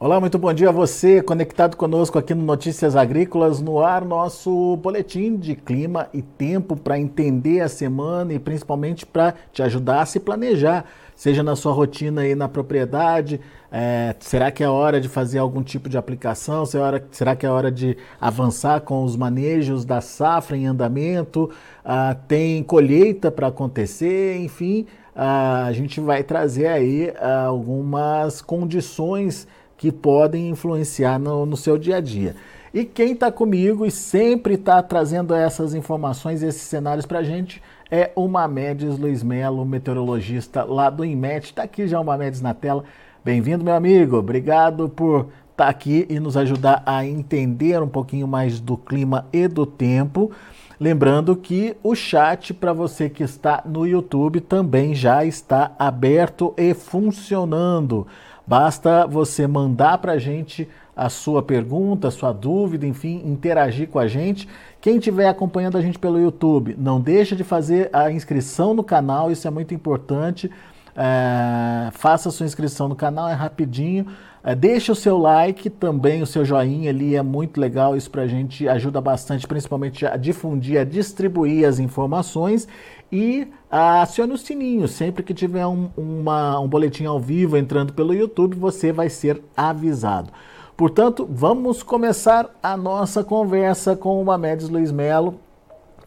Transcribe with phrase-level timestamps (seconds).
[0.00, 4.76] Olá, muito bom dia a você, conectado conosco aqui no Notícias Agrícolas, no ar, nosso
[4.76, 10.06] boletim de clima e tempo para entender a semana e principalmente para te ajudar a
[10.06, 10.84] se planejar,
[11.16, 13.40] seja na sua rotina aí na propriedade,
[13.72, 17.72] é, será que é hora de fazer algum tipo de aplicação, será que é hora
[17.72, 21.50] de avançar com os manejos da safra em andamento,
[21.84, 24.86] ah, tem colheita para acontecer, enfim,
[25.20, 31.78] ah, a gente vai trazer aí ah, algumas condições que podem influenciar no, no seu
[31.78, 32.36] dia a dia.
[32.74, 37.62] E quem está comigo e sempre está trazendo essas informações, esses cenários para a gente,
[37.90, 41.46] é o Mamedes Luiz Melo, meteorologista lá do INMET.
[41.46, 42.84] Está aqui já o Mamedes na tela.
[43.24, 44.18] Bem-vindo, meu amigo.
[44.18, 49.26] Obrigado por estar tá aqui e nos ajudar a entender um pouquinho mais do clima
[49.32, 50.30] e do tempo.
[50.78, 56.74] Lembrando que o chat para você que está no YouTube também já está aberto e
[56.74, 58.06] funcionando.
[58.48, 63.98] Basta você mandar para a gente a sua pergunta, a sua dúvida, enfim, interagir com
[63.98, 64.48] a gente.
[64.80, 69.30] Quem estiver acompanhando a gente pelo YouTube, não deixa de fazer a inscrição no canal,
[69.30, 70.50] isso é muito importante.
[70.96, 74.06] É, faça a sua inscrição no canal, é rapidinho.
[74.42, 77.96] É, deixa o seu like também, o seu joinha ali é muito legal.
[77.96, 82.68] Isso para a gente ajuda bastante, principalmente a difundir, a distribuir as informações
[83.10, 84.86] e acione o sininho.
[84.86, 89.42] Sempre que tiver um, uma, um boletim ao vivo entrando pelo YouTube, você vai ser
[89.56, 90.30] avisado.
[90.76, 95.40] Portanto, vamos começar a nossa conversa com o Mamedes Luiz Melo.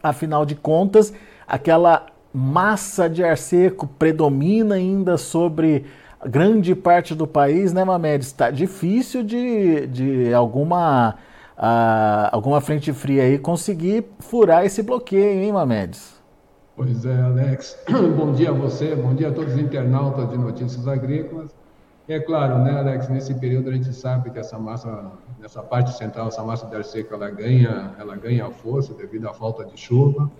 [0.02, 1.12] Afinal de contas,
[1.46, 5.84] aquela massa de ar seco predomina ainda sobre
[6.26, 8.28] grande parte do país, né, Mamedes?
[8.28, 11.16] Está difícil de, de alguma,
[11.56, 16.20] uh, alguma frente fria aí conseguir furar esse bloqueio, hein, Mamedes?
[16.76, 17.76] Pois é, Alex.
[18.16, 21.50] bom dia a você, bom dia a todos os internautas de notícias agrícolas.
[22.08, 26.28] É claro, né, Alex, nesse período a gente sabe que essa massa, nessa parte central,
[26.28, 30.30] essa massa de ar seco, ela ganha, ela ganha força devido à falta de chuva,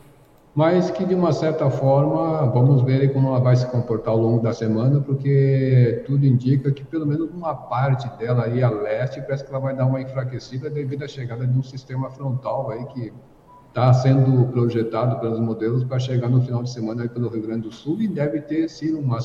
[0.54, 4.42] mas que de uma certa forma, vamos ver como ela vai se comportar ao longo
[4.42, 9.44] da semana, porque tudo indica que pelo menos uma parte dela aí a leste parece
[9.44, 13.12] que ela vai dar uma enfraquecida devido à chegada de um sistema frontal aí que
[13.68, 17.72] está sendo projetado pelos modelos para chegar no final de semana pelo Rio Grande do
[17.72, 19.18] Sul e deve ter sido uma,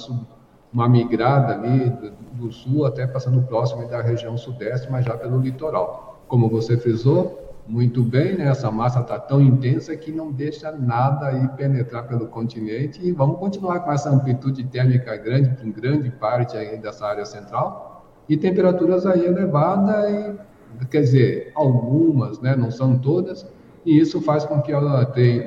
[0.72, 2.12] uma migrada ali do,
[2.46, 6.24] do sul até passando próximo da região sudeste, mas já pelo litoral.
[6.30, 8.48] Como você frisou, muito bem, né?
[8.48, 13.38] essa massa está tão intensa que não deixa nada aí penetrar pelo continente e vamos
[13.40, 19.06] continuar com essa amplitude térmica grande, em grande parte aí dessa área central e temperaturas
[19.06, 20.10] aí elevadas
[20.82, 22.56] e, quer dizer, algumas, né?
[22.56, 23.46] não são todas,
[23.86, 24.74] e isso faz com que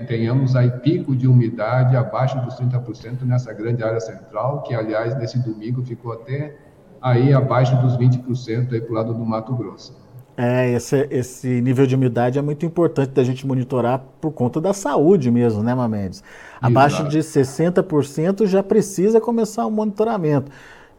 [0.06, 5.38] tenhamos aí pico de umidade abaixo dos 30% nessa grande área central, que aliás nesse
[5.38, 6.56] domingo ficou até
[7.00, 10.09] aí abaixo dos 20% aí para o lado do Mato Grosso.
[10.36, 14.72] É, esse, esse nível de umidade é muito importante da gente monitorar por conta da
[14.72, 16.22] saúde mesmo, né, Mamedes?
[16.60, 17.10] Abaixo Exato.
[17.10, 20.50] de 60% já precisa começar o monitoramento.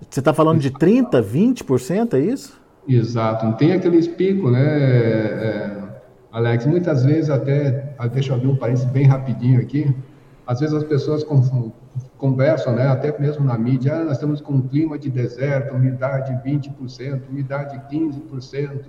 [0.10, 2.60] Você está falando de 30%, 20%, é isso?
[2.88, 3.52] Exato.
[3.58, 4.64] Tem aqueles picos, né?
[4.64, 5.82] É,
[6.32, 9.94] Alex, muitas vezes até, ah, deixa eu abrir um parênteses bem rapidinho aqui,
[10.48, 11.26] às vezes as pessoas
[12.18, 16.32] conversam, né, até mesmo na mídia, ah, nós estamos com um clima de deserto, umidade
[16.44, 18.80] 20%, umidade 15%.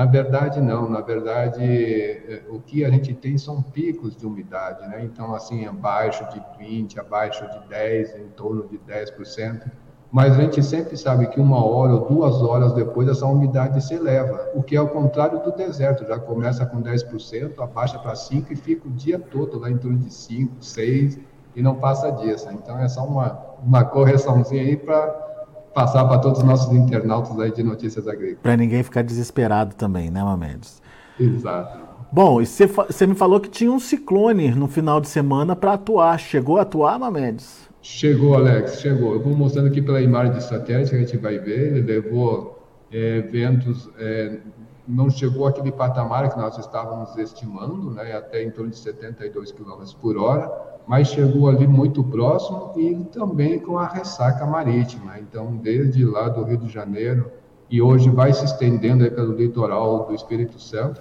[0.00, 0.88] Na verdade, não.
[0.88, 5.04] Na verdade, eh, o que a gente tem são picos de umidade, né?
[5.04, 9.70] Então, assim, abaixo de 20%, abaixo de 10%, em torno de 10%
[10.12, 13.94] mas a gente sempre sabe que uma hora ou duas horas depois essa umidade se
[13.94, 18.50] eleva, o que é o contrário do deserto, já começa com 10%, abaixa para 5%
[18.50, 21.20] e fica o dia todo lá em torno de 5%, 6%
[21.54, 22.48] e não passa disso.
[22.50, 25.39] Então é só uma, uma correçãozinha aí para
[25.74, 28.38] passar para todos os nossos internautas aí de notícias agrícolas.
[28.42, 30.82] Para ninguém ficar desesperado também, né, Mamedes?
[31.18, 31.90] Exato.
[32.12, 36.18] Bom, e você me falou que tinha um ciclone no final de semana para atuar.
[36.18, 37.68] Chegou a atuar, Mamedes?
[37.80, 39.14] Chegou, Alex, chegou.
[39.14, 41.68] Eu vou mostrando aqui pela imagem de satélite que a gente vai ver.
[41.68, 44.38] Ele levou é, ventos, é,
[44.86, 49.82] não chegou aquele patamar que nós estávamos estimando, né, até em torno de 72 km
[50.00, 50.50] por hora,
[50.86, 55.18] mas chegou ali muito próximo e também com a ressaca marítima.
[55.18, 57.30] Então, desde lá do Rio de Janeiro
[57.70, 61.00] e hoje vai se estendendo pelo litoral do Espírito Santo,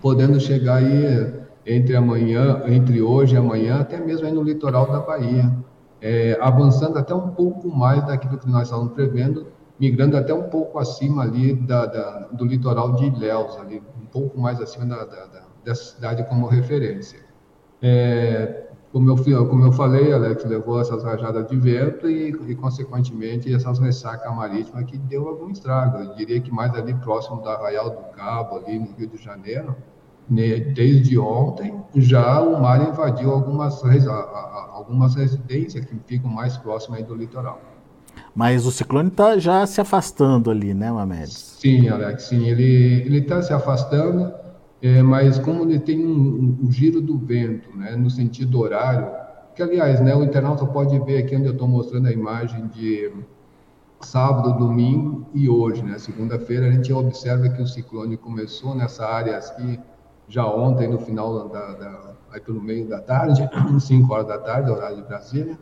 [0.00, 1.32] podendo chegar aí
[1.64, 5.52] entre amanhã, entre hoje e amanhã, até mesmo aí no litoral da Bahia
[6.00, 9.46] é, avançando até um pouco mais daquilo que nós estávamos prevendo,
[9.78, 14.38] migrando até um pouco acima ali da, da, do litoral de Ilhéus, ali, um pouco
[14.38, 17.20] mais acima da, da, da cidade como referência.
[17.80, 23.52] É, como eu, como eu falei, Alex, levou essas rajadas de vento e, e, consequentemente,
[23.54, 25.98] essas ressacas marítimas que deu algum estrago.
[25.98, 29.76] Eu diria que mais ali próximo da Arraial do Cabo, ali no Rio de Janeiro,
[30.28, 33.82] né, desde ontem, já o mar invadiu algumas,
[34.72, 37.60] algumas residências que ficam mais próximas do litoral.
[38.34, 41.56] Mas o ciclone está já se afastando ali, né, Mamedes?
[41.58, 42.46] Sim, Alex, sim.
[42.46, 44.32] Ele está se afastando
[44.80, 49.10] é, mas como ele tem um, um, giro do vento, né, no sentido horário,
[49.54, 53.12] que aliás, né, o internauta pode ver aqui onde eu estou mostrando a imagem de
[54.00, 59.36] sábado, domingo e hoje, né, segunda-feira, a gente observa que o ciclone começou nessa área
[59.36, 59.80] aqui
[60.28, 63.48] já ontem, no final da, da aí pelo meio da tarde,
[63.80, 65.58] 5 horas da tarde, horário de Brasília,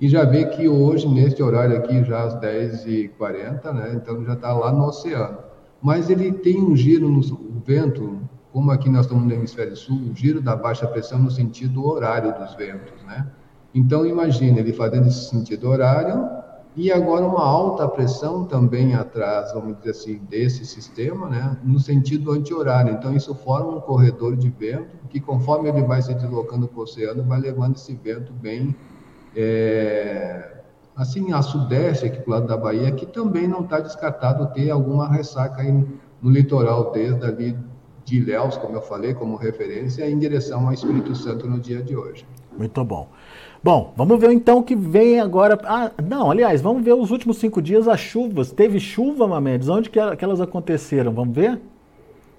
[0.00, 4.52] e já vê que hoje, neste horário aqui, já às 10h40, né, então já está
[4.52, 5.38] lá no oceano.
[5.82, 7.20] Mas ele tem um giro no
[7.64, 8.20] vento,
[8.52, 12.32] como aqui nós estamos no hemisfério sul, o giro da baixa pressão no sentido horário
[12.38, 13.26] dos ventos, né?
[13.74, 16.28] Então imagine ele fazendo esse sentido horário
[16.74, 21.56] e agora uma alta pressão também atrás, vamos dizer assim, desse sistema, né?
[21.64, 22.94] No sentido anti-horário.
[22.94, 26.82] Então isso forma um corredor de vento que conforme ele vai se deslocando para o
[26.82, 28.74] oceano, vai levando esse vento bem
[29.40, 30.62] é,
[30.96, 34.68] assim a sudeste aqui para o lado da Bahia, que também não está descartado ter
[34.68, 35.70] alguma ressaca aí
[36.20, 37.56] no litoral desde ali
[38.04, 41.94] de Ilhéus, como eu falei, como referência, em direção ao Espírito Santo no dia de
[41.94, 42.26] hoje.
[42.56, 43.08] Muito bom.
[43.62, 45.56] Bom, vamos ver então o que vem agora.
[45.64, 48.50] Ah, não, aliás, vamos ver os últimos cinco dias as chuvas.
[48.50, 49.68] Teve chuva, Mamedes?
[49.68, 51.12] Onde que, elas aconteceram?
[51.12, 51.60] Vamos ver?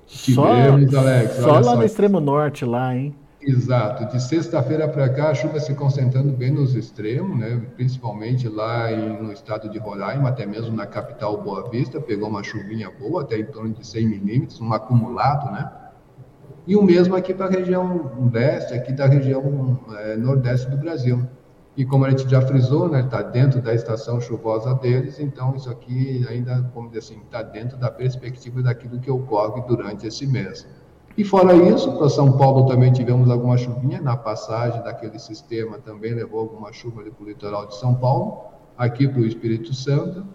[0.05, 1.33] Tivemos, só, Alex.
[1.35, 1.75] Só lá só.
[1.77, 3.15] no extremo norte, lá, hein?
[3.41, 4.05] Exato.
[4.07, 7.61] De sexta-feira para cá, a chuva se concentrando bem nos extremos, né?
[7.75, 12.43] principalmente lá em, no estado de Roraima, até mesmo na capital Boa Vista, pegou uma
[12.43, 15.71] chuvinha boa, até em torno de 100 milímetros, um acumulado, né?
[16.67, 21.25] E o mesmo aqui para a região leste, aqui da região é, nordeste do Brasil.
[21.77, 25.69] E como a gente já frisou, né, está dentro da estação chuvosa deles, então isso
[25.69, 30.67] aqui ainda, como assim, está dentro da perspectiva daquilo que ocorre durante esse mês.
[31.19, 36.13] E fora isso, para São Paulo também tivemos alguma chuvinha na passagem daquele sistema, também
[36.13, 38.45] levou alguma chuva ali para o litoral de São Paulo,
[38.77, 40.25] aqui para o Espírito Santo.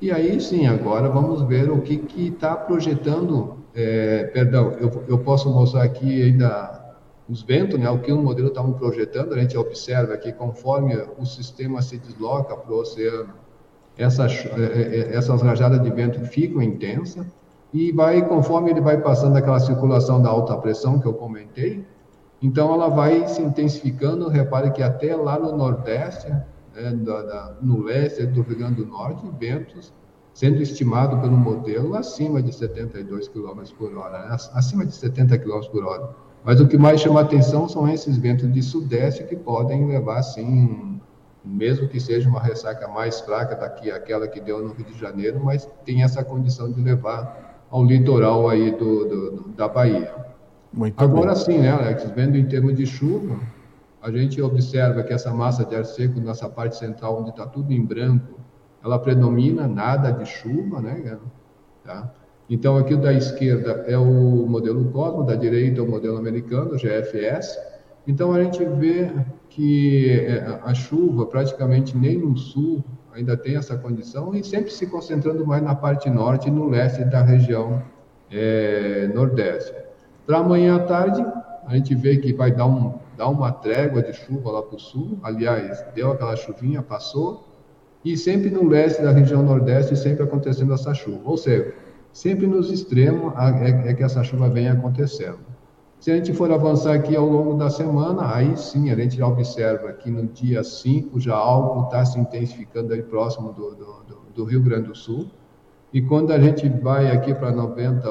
[0.00, 3.58] E aí sim, agora vamos ver o que está projetando.
[3.72, 6.92] É, perdão, eu, eu posso mostrar aqui ainda
[7.28, 9.34] os ventos, né, o que o modelo está projetando.
[9.34, 13.32] A gente observa que conforme o sistema se desloca para o oceano,
[13.96, 17.28] essa, é, é, essas rajadas de vento ficam intensas
[17.72, 21.84] e vai, conforme ele vai passando aquela circulação da alta pressão que eu comentei,
[22.40, 24.28] então ela vai se intensificando.
[24.28, 28.86] Repare que até lá no Nordeste, né, da, da, no leste do Rio Grande do
[28.86, 29.92] Norte, ventos
[30.34, 34.36] sendo estimado pelo modelo acima de 72 km por hora, né?
[34.54, 36.10] acima de 70 km por hora.
[36.44, 41.00] Mas o que mais chama atenção são esses ventos de sudeste que podem levar, assim,
[41.44, 45.40] mesmo que seja uma ressaca mais fraca daqui aquela que deu no Rio de Janeiro,
[45.42, 50.14] mas tem essa condição de levar ao litoral aí do, do da Bahia.
[50.72, 51.36] Muito Agora bem.
[51.36, 52.04] sim, né, Alex?
[52.14, 53.40] Vendo em termos de chuva,
[54.00, 57.72] a gente observa que essa massa de ar seco nessa parte central, onde está tudo
[57.72, 58.38] em branco,
[58.84, 61.18] ela predomina, nada de chuva, né?
[61.82, 62.12] Tá?
[62.50, 67.58] Então, aqui da esquerda é o modelo Cosmo, da direita é o modelo americano, GFS.
[68.06, 69.10] Então, a gente vê
[69.48, 74.86] que é, a chuva praticamente nem no sul ainda tem essa condição e sempre se
[74.86, 77.82] concentrando mais na parte norte e no leste da região
[78.30, 79.74] é, nordeste.
[80.26, 81.24] Para amanhã à tarde,
[81.66, 84.78] a gente vê que vai dar, um, dar uma trégua de chuva lá para o
[84.78, 87.48] sul, aliás, deu aquela chuvinha, passou,
[88.04, 91.22] e sempre no leste da região nordeste, sempre acontecendo essa chuva.
[91.24, 91.74] Ou seja,
[92.12, 95.51] sempre nos extremos é, é que essa chuva vem acontecendo.
[96.02, 99.24] Se a gente for avançar aqui ao longo da semana, aí sim a gente já
[99.24, 104.18] observa que no dia 5 já algo está se intensificando aí próximo do, do, do,
[104.34, 105.30] do, Rio Grande do Sul.
[105.92, 108.10] E quando a gente vai aqui para 90,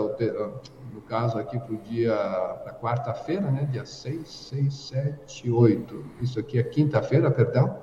[0.93, 2.15] no caso aqui para o dia,
[2.63, 7.75] para quarta-feira, né, dia 6, 6, 7, 8, isso aqui é quinta-feira, perdão.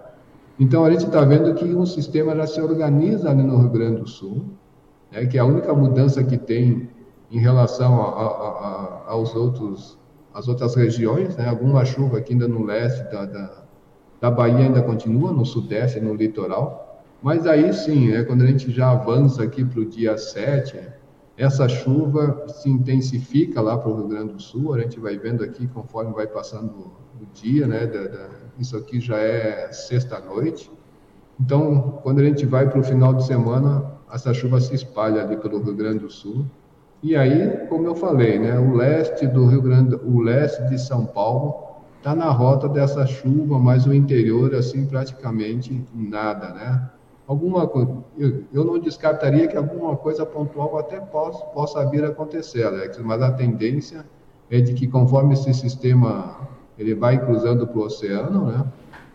[0.58, 4.00] Então a gente está vendo que um sistema já se organiza ali no Rio Grande
[4.00, 4.46] do Sul,
[5.12, 6.88] né, que é a única mudança que tem
[7.30, 9.99] em relação a, a, a, aos outros
[10.38, 11.49] as outras regiões, né?
[11.49, 13.62] alguma chuva aqui ainda no leste da, da,
[14.20, 18.70] da Bahia ainda continua, no sudeste, no litoral, mas aí sim, né, quando a gente
[18.70, 20.78] já avança aqui para o dia 7,
[21.37, 25.42] essa chuva se intensifica lá para o Rio Grande do Sul, a gente vai vendo
[25.42, 28.28] aqui conforme vai passando o dia, né, da, da,
[28.61, 30.70] isso aqui já é sexta-noite,
[31.40, 35.37] então quando a gente vai para o final de semana, essa chuva se espalha ali
[35.37, 36.47] pelo Rio Grande do Sul,
[37.02, 41.07] e aí, como eu falei, né, o leste do Rio Grande, o leste de São
[41.07, 41.55] Paulo
[41.99, 46.90] está na rota dessa chuva, mas o interior, assim, praticamente nada, né?
[47.26, 52.09] Alguma coisa, eu, eu não descartaria que alguma coisa pontual até possa, possa vir a
[52.09, 54.05] acontecer, Alex, mas a tendência
[54.50, 58.64] é de que conforme esse sistema ele vai cruzando para o oceano, né?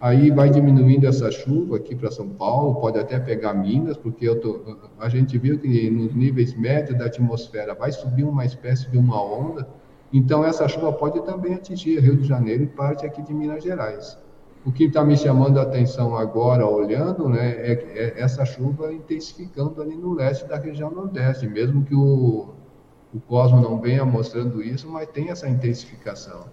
[0.03, 4.59] Aí vai diminuindo essa chuva aqui para São Paulo, pode até pegar Minas, porque tô,
[4.99, 9.23] a gente viu que nos níveis médios da atmosfera vai subir uma espécie de uma
[9.23, 9.65] onda,
[10.11, 14.17] então essa chuva pode também atingir Rio de Janeiro e parte aqui de Minas Gerais.
[14.65, 19.81] O que está me chamando a atenção agora, olhando, né, é, é, essa chuva intensificando
[19.81, 22.49] ali no leste da região nordeste, mesmo que o,
[23.13, 26.43] o Cosmo não venha mostrando isso, mas tem essa intensificação.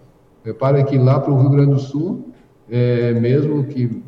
[0.41, 2.31] Repare que lá para o Rio Grande do Sul,
[2.71, 4.01] é, mesmo que,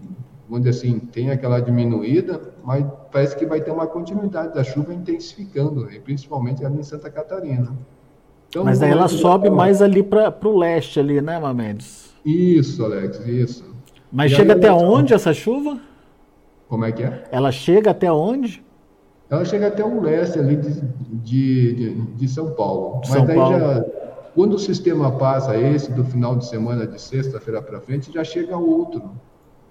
[0.49, 4.93] vamos dizer assim, tenha aquela diminuída, mas parece que vai ter uma continuidade da chuva
[4.93, 7.73] intensificando, e principalmente ali em Santa Catarina.
[8.47, 12.13] Então, mas aí ela sobe mais ali para o leste, ali, né, Mamedes?
[12.25, 13.75] Isso, Alex, isso.
[14.09, 15.77] Mas e chega até onde essa chuva?
[16.69, 17.23] Como é que é?
[17.31, 18.63] Ela chega até onde?
[19.29, 23.03] Ela chega até o leste ali de, de, de, de São Paulo.
[23.03, 23.59] São mas daí Paulo.
[23.59, 23.85] já
[24.35, 28.57] quando o sistema passa esse do final de semana, de sexta-feira para frente, já chega
[28.57, 29.11] outro.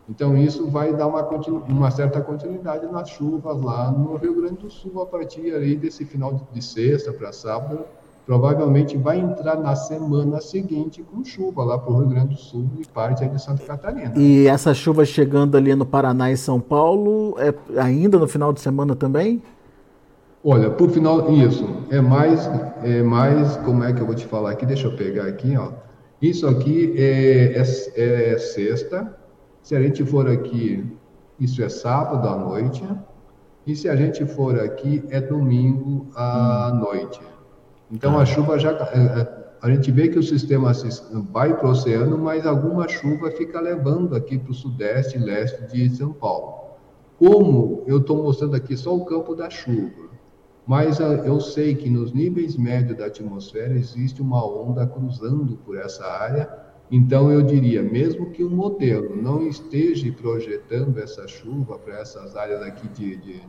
[0.09, 1.23] Então, isso vai dar uma,
[1.69, 6.05] uma, certa continuidade nas chuvas lá no Rio Grande do Sul, a partir aí desse
[6.05, 7.81] final de, de sexta para sábado.
[8.25, 12.69] Provavelmente vai entrar na semana seguinte com chuva lá para o Rio Grande do Sul
[12.79, 14.13] e parte de Santa Catarina.
[14.17, 18.61] E essa chuva chegando ali no Paraná e São Paulo, é ainda no final de
[18.61, 19.43] semana também?
[20.45, 22.51] Olha, por final, isso, é mais,
[22.83, 24.67] é mais, como é que eu vou te falar aqui?
[24.67, 25.71] Deixa eu pegar aqui, ó.
[26.21, 29.17] Isso aqui é, é, é sexta,
[29.63, 30.85] se a gente for aqui,
[31.39, 32.83] isso é sábado à noite,
[33.65, 37.21] e se a gente for aqui, é domingo à noite.
[37.91, 38.71] Então a chuva já.
[38.71, 40.73] É, é, a gente vê que o sistema
[41.31, 45.73] vai para o oceano, mas alguma chuva fica levando aqui para o sudeste e leste
[45.73, 46.63] de São Paulo.
[47.17, 50.12] Como eu estou mostrando aqui só o campo da chuva,
[50.73, 55.77] mas ah, eu sei que nos níveis médios da atmosfera existe uma onda cruzando por
[55.77, 56.49] essa área.
[56.91, 62.63] Então, eu diria, mesmo que o modelo não esteja projetando essa chuva para essas áreas
[62.63, 63.43] aqui de, de,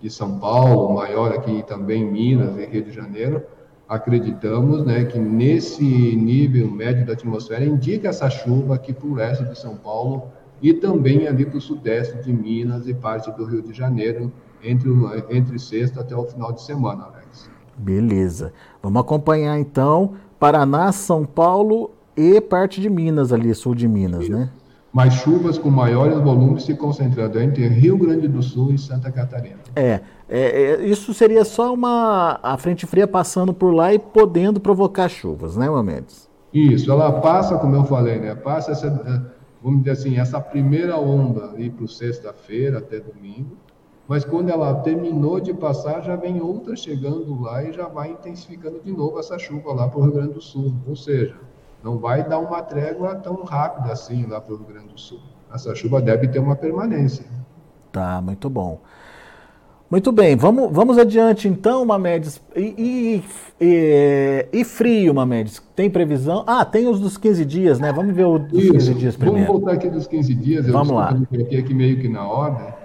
[0.00, 3.42] de, São Paulo, maior aqui também Minas e Rio de Janeiro,
[3.86, 9.44] acreditamos né, que nesse nível médio da atmosfera indica essa chuva aqui para o leste
[9.44, 13.60] de São Paulo e também ali para o sudeste de Minas e parte do Rio
[13.60, 14.90] de Janeiro, entre,
[15.30, 17.50] entre sexta até o final de semana, Alex.
[17.76, 18.52] Beleza.
[18.82, 24.32] Vamos acompanhar então Paraná, São Paulo e parte de Minas ali, sul de Minas, Isso.
[24.32, 24.50] né?
[24.92, 29.58] Mas chuvas com maiores volumes se concentrando entre Rio Grande do Sul e Santa Catarina.
[29.76, 34.58] É, é, é, isso seria só uma a frente fria passando por lá e podendo
[34.58, 36.28] provocar chuvas, né, Mamedes?
[36.52, 38.34] Isso, ela passa, como eu falei, né?
[38.34, 39.20] Passa essa, eh,
[39.62, 43.56] vamos dizer assim, essa primeira onda ali para sexta-feira até domingo
[44.08, 48.80] mas quando ela terminou de passar, já vem outra chegando lá e já vai intensificando
[48.82, 50.72] de novo essa chuva lá para o Rio Grande do Sul.
[50.88, 51.36] Ou seja,
[51.84, 55.20] não vai dar uma trégua tão rápida assim lá para o Rio Grande do Sul.
[55.52, 57.26] Essa chuva deve ter uma permanência.
[57.92, 58.80] Tá, muito bom.
[59.90, 62.40] Muito bem, vamos, vamos adiante então, Mamedes.
[62.56, 63.24] E, e,
[63.60, 65.62] e, e frio, Mamedes?
[65.76, 66.44] Tem previsão?
[66.46, 67.92] Ah, tem os dos 15 dias, né?
[67.92, 68.72] Vamos ver os dos Isso.
[68.72, 69.46] 15 dias primeiro.
[69.46, 70.66] Vamos voltar aqui dos 15 dias.
[70.66, 71.14] Vamos lá.
[71.30, 72.77] Eu aqui meio que na ordem.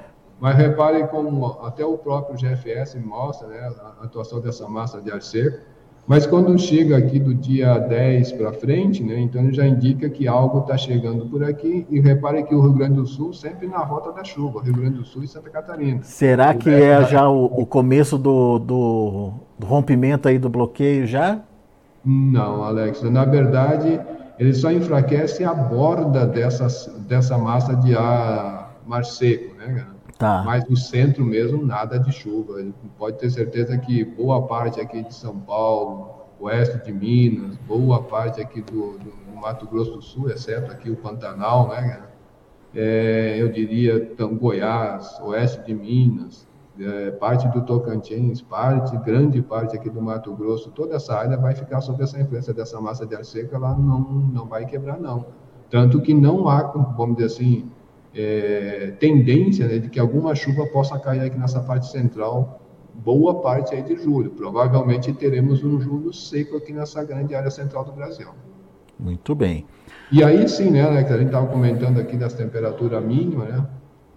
[0.43, 5.21] Mas reparem como até o próprio GFS mostra né, a atuação dessa massa de ar
[5.21, 5.59] seco.
[6.05, 10.27] Mas quando chega aqui do dia 10 para frente, né, então ele já indica que
[10.27, 11.87] algo está chegando por aqui.
[11.89, 14.97] E reparem que o Rio Grande do Sul sempre na rota da chuva, Rio Grande
[14.97, 16.03] do Sul e Santa Catarina.
[16.03, 21.39] Será que é já o, o começo do, do, do, rompimento aí do bloqueio já?
[22.03, 23.01] Não, Alex.
[23.03, 23.97] Na verdade,
[24.37, 26.67] ele só enfraquece a borda dessa,
[26.99, 29.92] dessa massa de ar mar seco, né, cara?
[30.23, 30.41] Tá.
[30.45, 32.65] Mas no centro mesmo, nada de chuva.
[32.97, 38.39] Pode ter certeza que boa parte aqui de São Paulo, oeste de Minas, boa parte
[38.39, 42.03] aqui do, do Mato Grosso do Sul, exceto aqui o Pantanal, né?
[42.73, 46.47] É, eu diria então, Goiás, oeste de Minas,
[46.79, 51.53] é, parte do Tocantins, parte, grande parte aqui do Mato Grosso, toda essa área vai
[51.53, 55.25] ficar sob essa influência dessa massa de ar seca, ela não, não vai quebrar, não.
[55.69, 56.61] Tanto que não há,
[56.95, 57.69] vamos dizer assim,
[58.15, 62.61] é, tendência né, de que alguma chuva possa cair aqui nessa parte central,
[62.93, 64.31] boa parte aí de julho.
[64.31, 68.29] Provavelmente teremos um julho seco aqui nessa grande área central do Brasil.
[68.99, 69.65] Muito bem.
[70.11, 73.67] E aí sim, né, né que a gente estava comentando aqui das temperaturas mínimas, né?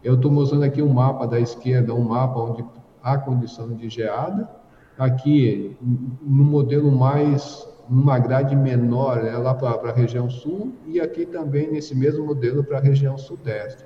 [0.05, 2.65] Eu estou mostrando aqui um mapa da esquerda, um mapa onde
[3.03, 4.49] há condição de geada.
[4.97, 5.77] Aqui,
[6.23, 11.71] no modelo mais uma grade menor né, lá para a região sul e aqui também
[11.71, 13.85] nesse mesmo modelo para a região sudeste.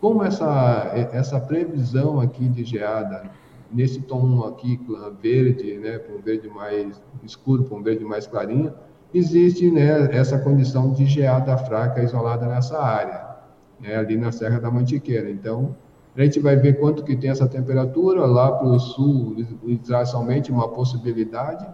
[0.00, 3.30] Como essa, essa previsão aqui de geada,
[3.72, 4.80] nesse tom aqui
[5.20, 8.72] verde, né, um verde mais escuro, para um verde mais clarinho,
[9.12, 13.36] existe né, essa condição de geada fraca isolada nessa área,
[13.80, 15.30] né, ali na Serra da Mantiqueira.
[15.30, 15.74] Então,
[16.16, 19.36] a gente vai ver quanto que tem essa temperatura, lá para o sul
[20.06, 21.66] somente uma possibilidade,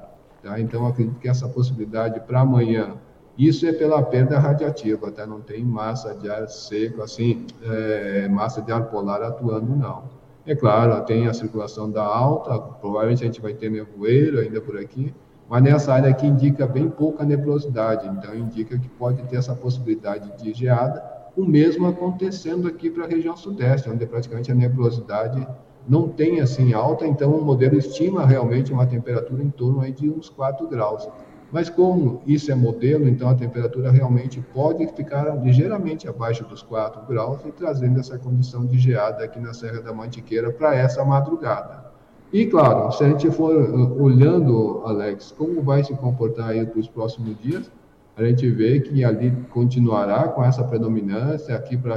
[0.43, 0.61] tá?
[0.61, 2.97] então acredito que essa possibilidade para amanhã,
[3.39, 5.27] isso é pela perda radiativa, tá?
[5.27, 10.05] não tem massa de ar seco, assim, é, massa de ar polar atuando não.
[10.45, 14.77] É claro, tem a circulação da alta, provavelmente a gente vai ter nevoeiro ainda por
[14.77, 15.15] aqui,
[15.49, 20.33] mas nessa área aqui indica bem pouca nebulosidade, então indica que pode ter essa possibilidade
[20.43, 21.03] de geada,
[21.37, 25.47] o mesmo acontecendo aqui para a região sudeste, onde praticamente a nebulosidade
[25.89, 30.09] não tem assim alta, então o modelo estima realmente uma temperatura em torno aí de
[30.09, 31.09] uns 4 graus.
[31.53, 37.03] Mas como isso é modelo, então a temperatura realmente pode ficar ligeiramente abaixo dos 4
[37.07, 41.93] graus e trazendo essa condição de geada aqui na Serra da Mantiqueira para essa madrugada.
[42.33, 46.81] E claro, se a gente for uh, olhando, Alex, como vai se comportar aí para
[46.81, 47.71] os próximos dias,
[48.17, 51.97] a gente vê que ali continuará com essa predominância aqui para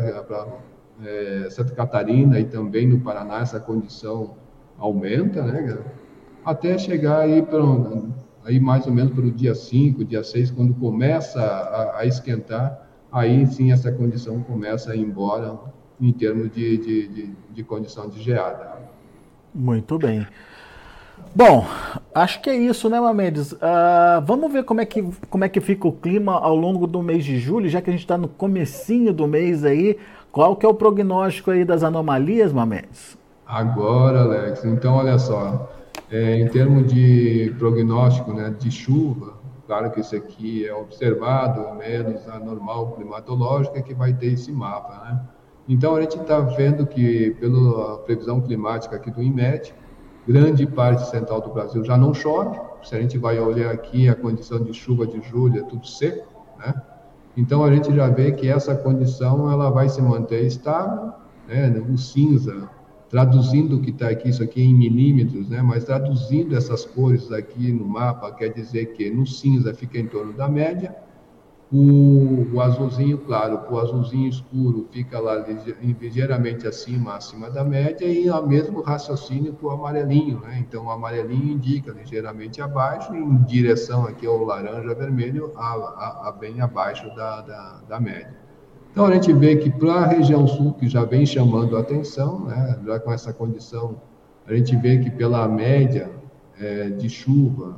[1.04, 4.36] é, Santa Catarina e também no Paraná essa condição
[4.78, 5.78] aumenta, né,
[6.44, 7.44] até chegar aí
[8.44, 12.88] aí mais ou menos para o dia 5, dia 6, quando começa a, a, esquentar,
[13.12, 15.58] aí sim essa condição começa a ir embora
[16.00, 18.76] em termos de, de, de, de condição de geada.
[19.54, 20.28] Muito bem.
[21.34, 21.66] Bom,
[22.14, 23.54] acho que é isso, né, Mamedes?
[23.54, 27.02] Uh, vamos ver como é, que, como é que fica o clima ao longo do
[27.02, 29.98] mês de julho, já que a gente está no comecinho do mês aí.
[30.36, 33.18] Qual que é o prognóstico aí das anomalias, Mamedes?
[33.48, 35.72] Agora, Alex, então olha só,
[36.12, 42.28] é, em termos de prognóstico né, de chuva, claro que isso aqui é observado, menos
[42.28, 45.22] a normal climatológica que vai ter esse mapa, né?
[45.70, 49.74] Então, a gente está vendo que, pela previsão climática aqui do INMET,
[50.28, 52.60] grande parte central do Brasil já não chove.
[52.84, 56.28] Se a gente vai olhar aqui a condição de chuva de julho, é tudo seco,
[56.60, 56.74] né?
[57.38, 61.12] Então, a gente já vê que essa condição ela vai se manter estável,
[61.48, 61.70] né?
[61.90, 62.70] O cinza,
[63.10, 65.62] traduzindo o que está aqui, isso aqui em milímetros, né?
[65.62, 70.34] Mas traduzindo essas cores aqui no mapa, quer dizer que no cinza fica em torno
[70.34, 70.96] da média,
[71.72, 75.44] o, o azulzinho claro, o azulzinho escuro fica lá
[76.00, 80.58] ligeiramente acima, acima da média, e o mesmo raciocínio para o amarelinho, né?
[80.60, 86.32] Então, o amarelinho indica ligeiramente abaixo, em direção aqui ao laranja vermelho, a, a, a
[86.32, 88.36] bem abaixo da, da, da, média.
[88.92, 92.46] Então, a gente vê que para a região sul, que já vem chamando a atenção,
[92.46, 92.80] né?
[92.86, 94.00] já com essa condição,
[94.48, 96.12] a gente vê que pela média
[96.60, 97.76] é, de chuva,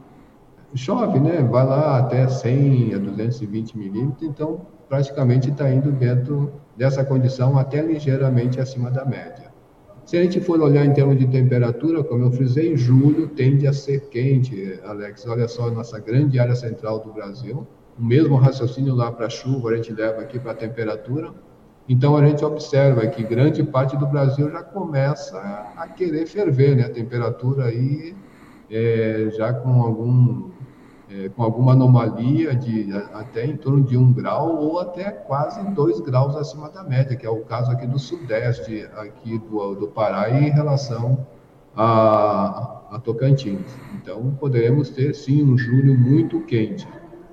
[0.75, 1.41] chove, né?
[1.41, 7.81] Vai lá até 100 a 220 milímetros, então praticamente está indo dentro dessa condição até
[7.81, 9.51] ligeiramente acima da média.
[10.05, 13.73] Se a gente for olhar em termos de temperatura, como eu frisei, julho tende a
[13.73, 15.27] ser quente, Alex.
[15.27, 17.67] Olha só, nossa grande área central do Brasil,
[17.99, 21.33] o mesmo raciocínio lá para a chuva, a gente leva aqui para a temperatura.
[21.89, 25.39] Então a gente observa que grande parte do Brasil já começa
[25.75, 26.85] a querer ferver, né?
[26.85, 28.15] A temperatura aí
[28.71, 30.51] é, já com algum
[31.09, 35.99] é, com alguma anomalia de até em torno de um grau ou até quase dois
[36.01, 40.29] graus acima da média, que é o caso aqui do sudeste, aqui do, do Pará,
[40.29, 41.25] em relação
[41.75, 43.73] a, a Tocantins.
[43.95, 46.87] Então, poderemos ter sim um julho muito quente.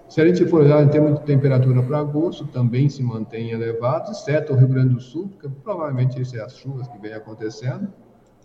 [0.09, 4.13] Se a gente for olhar em termos de temperatura para agosto, também se mantém elevado,
[4.13, 7.89] exceto o Rio Grande do Sul, porque provavelmente isso é as chuvas que vem acontecendo.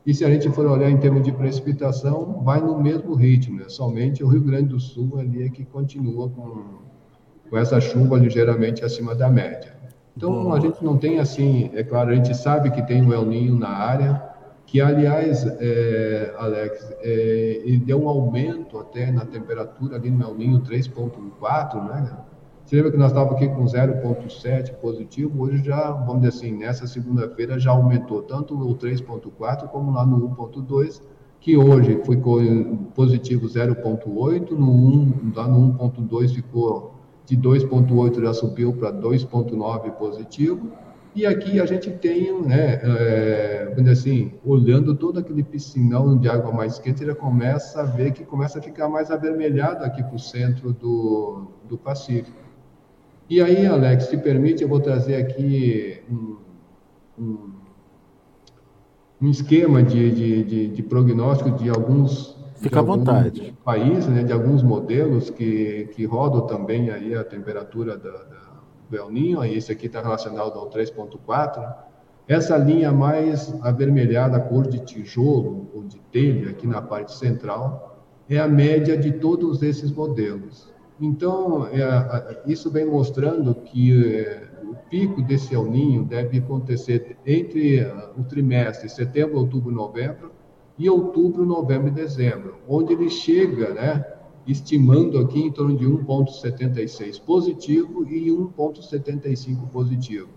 [0.06, 3.66] E se a gente for olhar em termos de precipitação, vai no mesmo ritmo, né?
[3.68, 6.80] somente o Rio Grande do Sul ali é que continua com,
[7.50, 9.78] com essa chuva ligeiramente acima da média.
[10.16, 13.26] Então, a gente não tem assim, é claro, a gente sabe que tem o El
[13.26, 14.22] Ninho na área,
[14.66, 20.36] que aliás, é, Alex, é, ele deu um aumento até na temperatura ali no El
[20.36, 22.18] Ninho 3.4, né?
[22.70, 26.86] Você lembra que nós estávamos aqui com 0,7 positivo, hoje já, vamos dizer assim, nessa
[26.86, 31.02] segunda-feira já aumentou tanto o 3,4 como lá no 1,2,
[31.40, 32.40] que hoje ficou
[32.94, 36.94] positivo 0,8, no 1, lá no 1,2 ficou
[37.26, 40.72] de 2,8 já subiu para 2,9 positivo,
[41.16, 46.78] e aqui a gente tem, né, é, assim, olhando todo aquele piscinão de água mais
[46.78, 50.72] quente, já começa a ver que começa a ficar mais avermelhado aqui para o centro
[50.72, 52.49] do, do Pacífico.
[53.30, 56.38] E aí, Alex, se permite, eu vou trazer aqui um,
[57.20, 57.52] um,
[59.22, 63.58] um esquema de, de, de, de, prognóstico de alguns, Fica de à vontade.
[63.64, 68.98] país, né, de alguns modelos que, que rodam também aí a temperatura da, da, do
[68.98, 71.72] El Ninho, aí esse aqui está relacionado ao 3.4,
[72.28, 78.40] essa linha mais avermelhada, cor de tijolo ou de telha, aqui na parte central, é
[78.40, 80.79] a média de todos esses modelos.
[81.02, 87.82] Então, é, isso vem mostrando que é, o pico desse El Ninho deve acontecer entre
[87.82, 90.32] uh, o trimestre setembro, outubro, novembro,
[90.78, 94.06] e outubro, novembro e dezembro, onde ele chega, né,
[94.48, 100.30] estimando aqui em torno de 1,76 positivo e 1,75 positivo.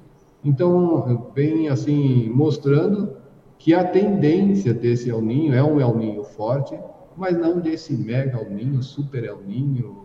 [0.44, 3.16] Então, vem assim mostrando
[3.58, 6.76] que a tendência desse El Ninho é um El Ninho forte,
[7.16, 10.01] mas não desse mega El Ninho, super El Ninho,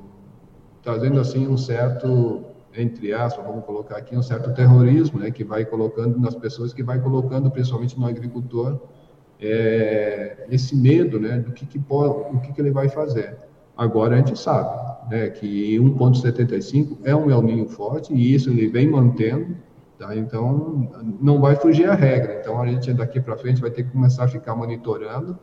[0.88, 5.66] trazendo assim um certo, entre aspas, vamos colocar aqui, um certo terrorismo, né, que vai
[5.66, 8.80] colocando nas pessoas, que vai colocando principalmente no agricultor,
[9.38, 13.36] é, esse medo, né, do que, que pode, o que, que ele vai fazer.
[13.76, 18.68] Agora a gente sabe, né, que 1.75 é um El Ninho forte e isso ele
[18.70, 19.58] vem mantendo,
[20.00, 20.16] Tá?
[20.16, 22.38] Então, não vai fugir a regra.
[22.40, 25.40] Então, a gente daqui para frente vai ter que começar a ficar monitorando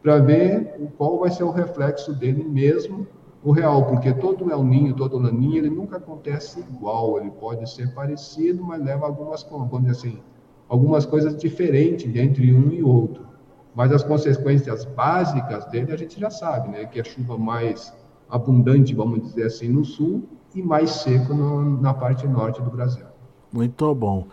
[0.00, 3.04] para ver qual vai ser o reflexo dele mesmo,
[3.42, 7.94] o real, porque todo El Ninho, todo Laninha, ele nunca acontece igual, ele pode ser
[7.94, 10.20] parecido, mas leva algumas, vamos dizer assim,
[10.68, 13.26] algumas coisas diferentes entre um e outro.
[13.74, 16.84] Mas as consequências básicas dele a gente já sabe, né?
[16.84, 17.94] Que é chuva mais
[18.28, 20.22] abundante, vamos dizer assim, no sul
[20.54, 23.06] e mais seco no, na parte norte do Brasil.
[23.52, 24.26] Muito bom.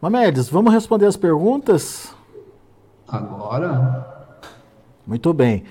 [0.00, 2.14] Mamedes, vamos responder as perguntas?
[3.06, 4.32] Agora?
[5.06, 5.64] Muito bem.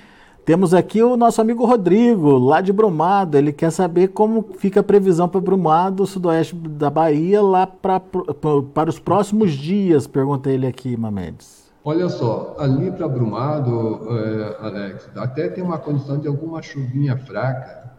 [0.46, 3.36] Temos aqui o nosso amigo Rodrigo, lá de Brumado.
[3.36, 8.88] Ele quer saber como fica a previsão para Brumado, sudoeste da Bahia, lá pra, para
[8.88, 11.68] os próximos dias, pergunta ele aqui, Mamedes.
[11.84, 17.92] Olha só, ali para Brumado, é, Alex, até tem uma condição de alguma chuvinha fraca,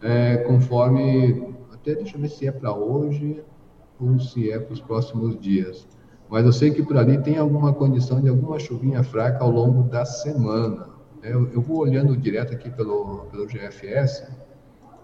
[0.00, 1.56] é, conforme.
[1.72, 3.42] Até deixa eu ver se é para hoje
[4.00, 5.88] ou se é para os próximos dias.
[6.28, 9.82] Mas eu sei que por ali tem alguma condição de alguma chuvinha fraca ao longo
[9.82, 10.99] da semana.
[11.22, 14.26] Eu, eu vou olhando direto aqui pelo, pelo GFS,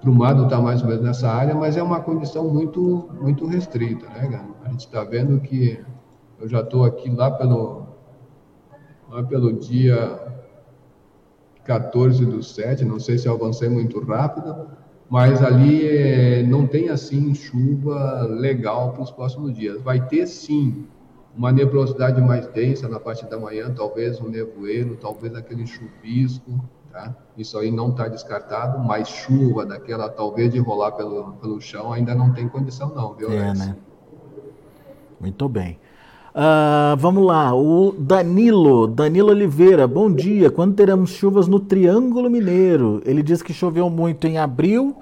[0.03, 4.45] Brumado está mais ou menos nessa área, mas é uma condição muito, muito restrita, né,
[4.65, 5.83] A gente está vendo que
[6.39, 7.87] eu já estou aqui lá pelo,
[9.11, 10.21] lá pelo dia
[11.65, 14.69] 14 do 7, não sei se eu avancei muito rápido,
[15.09, 19.81] mas ali é, não tem assim chuva legal para os próximos dias.
[19.83, 20.87] Vai ter sim
[21.37, 27.15] uma nebulosidade mais densa na parte da manhã, talvez um nevoeiro, talvez aquele chuvisco, tá?
[27.37, 32.15] Isso aí não está descartado, mas chuva daquela talvez de rolar pelo, pelo chão ainda
[32.15, 33.31] não tem condição não, viu?
[33.31, 33.77] É, né?
[35.21, 35.79] Muito bem.
[36.35, 40.51] Uh, vamos lá, o Danilo, Danilo Oliveira, bom dia.
[40.51, 43.03] Quando teremos chuvas no Triângulo Mineiro?
[43.07, 44.97] Ele diz que choveu muito em abril,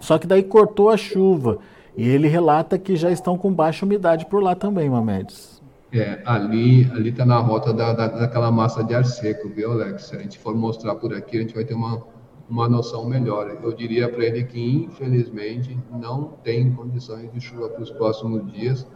[0.00, 1.58] só que daí cortou a chuva.
[1.96, 5.53] E ele relata que já estão com baixa umidade por lá também, Mamedes.
[5.94, 10.06] É, ali ali está na rota da, da, daquela massa de ar seco, viu, Alex?
[10.06, 12.02] Se a gente for mostrar por aqui, a gente vai ter uma,
[12.50, 13.58] uma noção melhor.
[13.62, 18.86] Eu diria para ele que, infelizmente, não tem condições de chuva para os próximos dias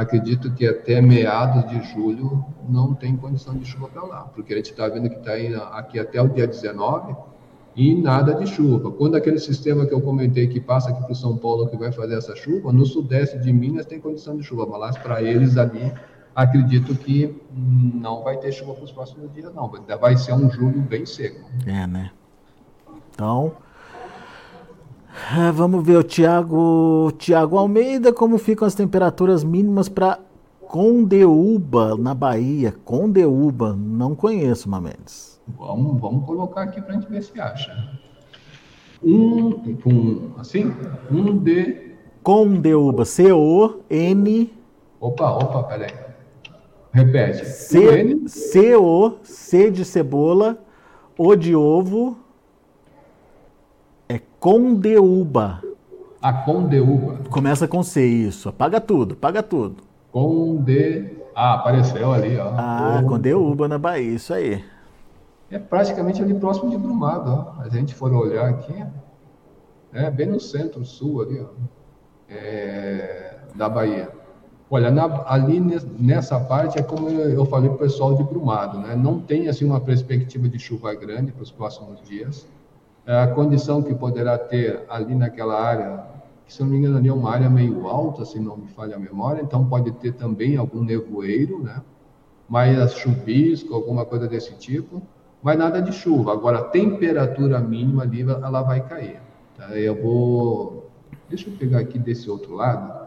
[0.00, 4.56] acredito que até meados de julho não tem condição de chuva para lá, porque a
[4.56, 5.32] gente está vendo que está
[5.76, 7.14] aqui até o dia 19
[7.74, 8.90] e nada de chuva.
[8.90, 12.16] Quando aquele sistema que eu comentei que passa aqui para São Paulo que vai fazer
[12.16, 15.92] essa chuva, no sudeste de Minas tem condição de chuva, mas lá para eles ali
[16.36, 19.72] acredito que não vai ter chuva para os próximos dias, não.
[19.98, 21.40] Vai ser um julho bem seco.
[21.66, 22.10] É, né?
[23.10, 23.52] Então,
[25.32, 30.18] ah, vamos ver o Tiago Tiago Almeida, como ficam as temperaturas mínimas para
[30.68, 32.74] Condeúba, na Bahia.
[32.84, 35.40] Condeúba, não conheço, Mamedes.
[35.56, 37.98] Vamos, vamos colocar aqui para a gente ver se acha.
[39.02, 40.72] Um, um, assim,
[41.10, 41.94] um de...
[42.22, 44.52] Condeúba, C-O-N...
[45.00, 46.05] Opa, opa, peraí.
[46.96, 47.44] Repete.
[47.44, 50.58] C-O, C-O, C de cebola,
[51.18, 52.16] O de ovo...
[54.08, 55.62] É Condeúba.
[56.22, 57.18] A Condeúba.
[57.28, 58.48] Começa com C, isso.
[58.48, 59.82] Apaga tudo, apaga tudo.
[60.10, 61.16] Conde...
[61.34, 62.54] Ah, apareceu ali, ó.
[62.56, 63.06] Ah, oh.
[63.06, 64.64] Condeúba na Bahia, isso aí.
[65.50, 67.62] É praticamente ali próximo de Brumado, ó.
[67.62, 68.74] A gente for olhar aqui,
[69.92, 71.48] é bem no centro-sul ali, ó.
[72.30, 74.08] É, da Bahia.
[74.68, 78.96] Olha, na, ali nessa parte é como eu falei para o pessoal de Brumado, né?
[78.96, 82.46] Não tem assim uma perspectiva de chuva grande para os próximos dias.
[83.06, 86.04] É a condição que poderá ter ali naquela área,
[86.44, 88.96] que se não me engano ali é uma área meio alta, se não me falha
[88.96, 91.80] a memória, então pode ter também algum nevoeiro, né?
[92.48, 95.00] Mas chuvisco, alguma coisa desse tipo.
[95.42, 96.32] Mas nada de chuva.
[96.32, 99.20] Agora, a temperatura mínima ali, ela vai cair.
[99.56, 99.68] Tá?
[99.78, 100.90] Eu vou...
[101.28, 103.05] Deixa eu pegar aqui desse outro lado.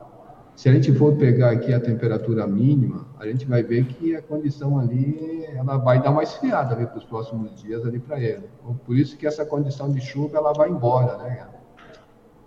[0.60, 4.22] Se a gente for pegar aqui a temperatura mínima, a gente vai ver que a
[4.22, 8.43] condição ali, ela vai dar uma esfriada para os próximos dias ali para ele.
[8.86, 11.48] Por isso que essa condição de chuva, ela vai embora, né?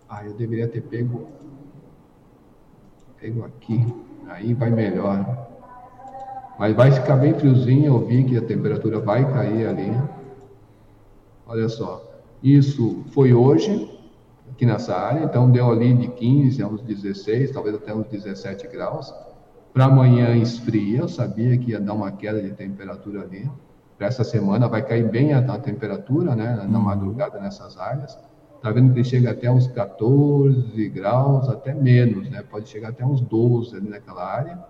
[0.07, 1.27] Ah, eu deveria ter pego,
[3.19, 3.83] pego aqui,
[4.29, 5.49] aí vai melhor.
[6.59, 9.99] Mas vai ficar bem friozinho, eu vi que a temperatura vai cair ali.
[11.47, 12.05] Olha só,
[12.43, 13.92] isso foi hoje,
[14.63, 18.69] aqui nessa área, então deu ali de 15 a uns 16, talvez até uns 17
[18.69, 19.13] graus.
[19.73, 23.51] Para amanhã esfria, eu sabia que ia dar uma queda de temperatura ali.
[23.99, 26.85] Para essa semana vai cair bem a, a temperatura, né, na uhum.
[26.85, 28.17] madrugada nessas áreas.
[28.57, 32.45] Está vendo que chega até uns 14 graus, até menos, né?
[32.49, 34.65] Pode chegar até uns 12 ali naquela área.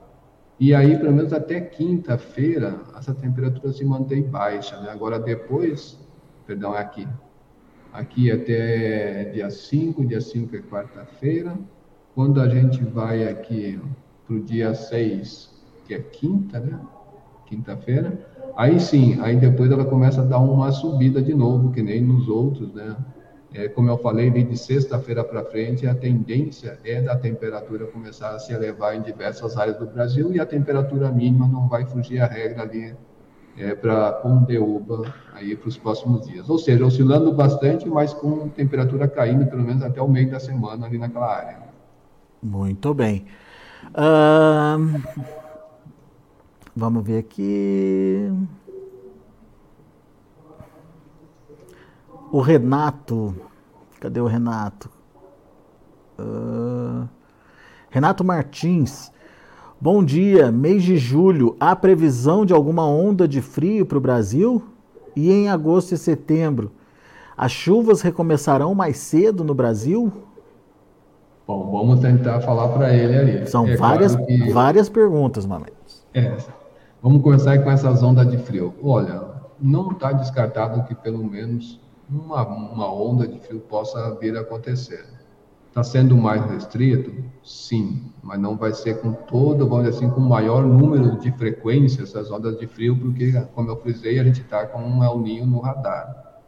[0.59, 4.91] E aí, pelo menos até quinta-feira, essa temperatura se mantém baixa, né?
[4.91, 5.99] Agora depois,
[6.47, 7.07] perdão, é aqui.
[7.93, 11.55] Aqui até dia 5, dia 5 é quarta-feira.
[12.15, 13.79] Quando a gente vai aqui
[14.27, 15.51] para o dia 6,
[15.85, 16.81] que é quinta, né?
[17.45, 18.19] Quinta-feira,
[18.57, 22.29] aí sim, aí depois ela começa a dar uma subida de novo, que nem nos
[22.29, 22.97] outros, né?
[23.53, 28.39] É, como eu falei, de sexta-feira para frente, a tendência é da temperatura começar a
[28.39, 32.27] se elevar em diversas áreas do Brasil e a temperatura mínima não vai fugir a
[32.27, 32.95] regra ali
[33.57, 36.49] é, para Pondeúba aí para os próximos dias.
[36.49, 40.87] Ou seja, oscilando bastante, mas com temperatura caindo pelo menos até o meio da semana
[40.87, 41.59] ali naquela área.
[42.43, 43.27] Muito bem.
[43.91, 45.01] Uh,
[46.75, 48.31] vamos ver aqui.
[52.31, 53.35] O Renato.
[54.01, 54.91] Cadê o Renato?
[56.19, 57.09] Uh,
[57.91, 59.13] Renato Martins.
[59.83, 60.53] Bom dia.
[60.53, 64.63] Mês de julho, há previsão de alguma onda de frio para o Brasil?
[65.17, 66.71] E em agosto e setembro,
[67.37, 70.13] as chuvas recomeçarão mais cedo no Brasil?
[71.49, 73.47] Bom, vamos tentar falar para ele ali.
[73.49, 74.53] São é várias, claro que...
[74.53, 76.07] várias perguntas, Maletos.
[76.15, 76.37] É.
[77.03, 78.73] Vamos começar com essas ondas de frio.
[78.81, 79.21] Olha,
[79.61, 85.05] não está descartado que pelo menos uma, uma onda de frio possa vir a acontecer.
[85.73, 87.11] Está sendo mais restrito?
[87.43, 92.03] Sim, mas não vai ser com todo, vamos dizer assim, com maior número de frequência
[92.03, 95.47] essas ondas de frio, porque, como eu frisei, a gente está com um El Ninho
[95.47, 96.43] no radar.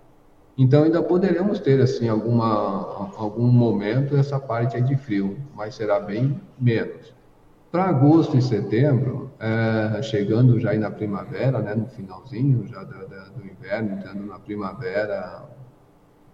[0.58, 6.38] Então, ainda poderemos ter, assim, alguma, algum momento essa parte de frio, mas será bem
[6.60, 7.14] menos.
[7.72, 12.92] Para agosto e setembro, é, chegando já aí na primavera, né, no finalzinho já do,
[13.38, 15.48] do inverno, entrando na primavera,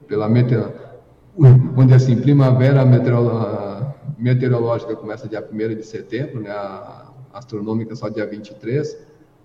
[0.09, 0.90] pela meteor,
[1.37, 2.85] dizer assim, primavera
[4.19, 8.97] meteorológica começa dia 1 de setembro, né, a astronômica só dia 23,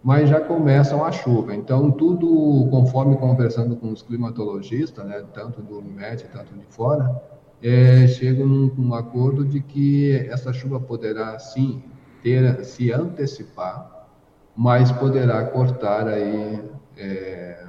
[0.04, 1.56] mas já começam a chuva.
[1.56, 7.22] Então, tudo conforme conversando com os climatologistas, né, tanto do MET, tanto de fora,
[7.62, 11.82] é, chegam num, num acordo de que essa chuva poderá sim
[12.22, 14.08] ter se antecipar,
[14.56, 16.62] mas poderá cortar aí,
[16.98, 17.66] é,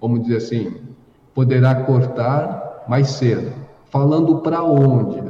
[0.00, 0.82] vamos dizer assim,
[1.34, 2.59] poderá cortar
[2.90, 3.52] mais cedo.
[3.88, 5.22] Falando para onde?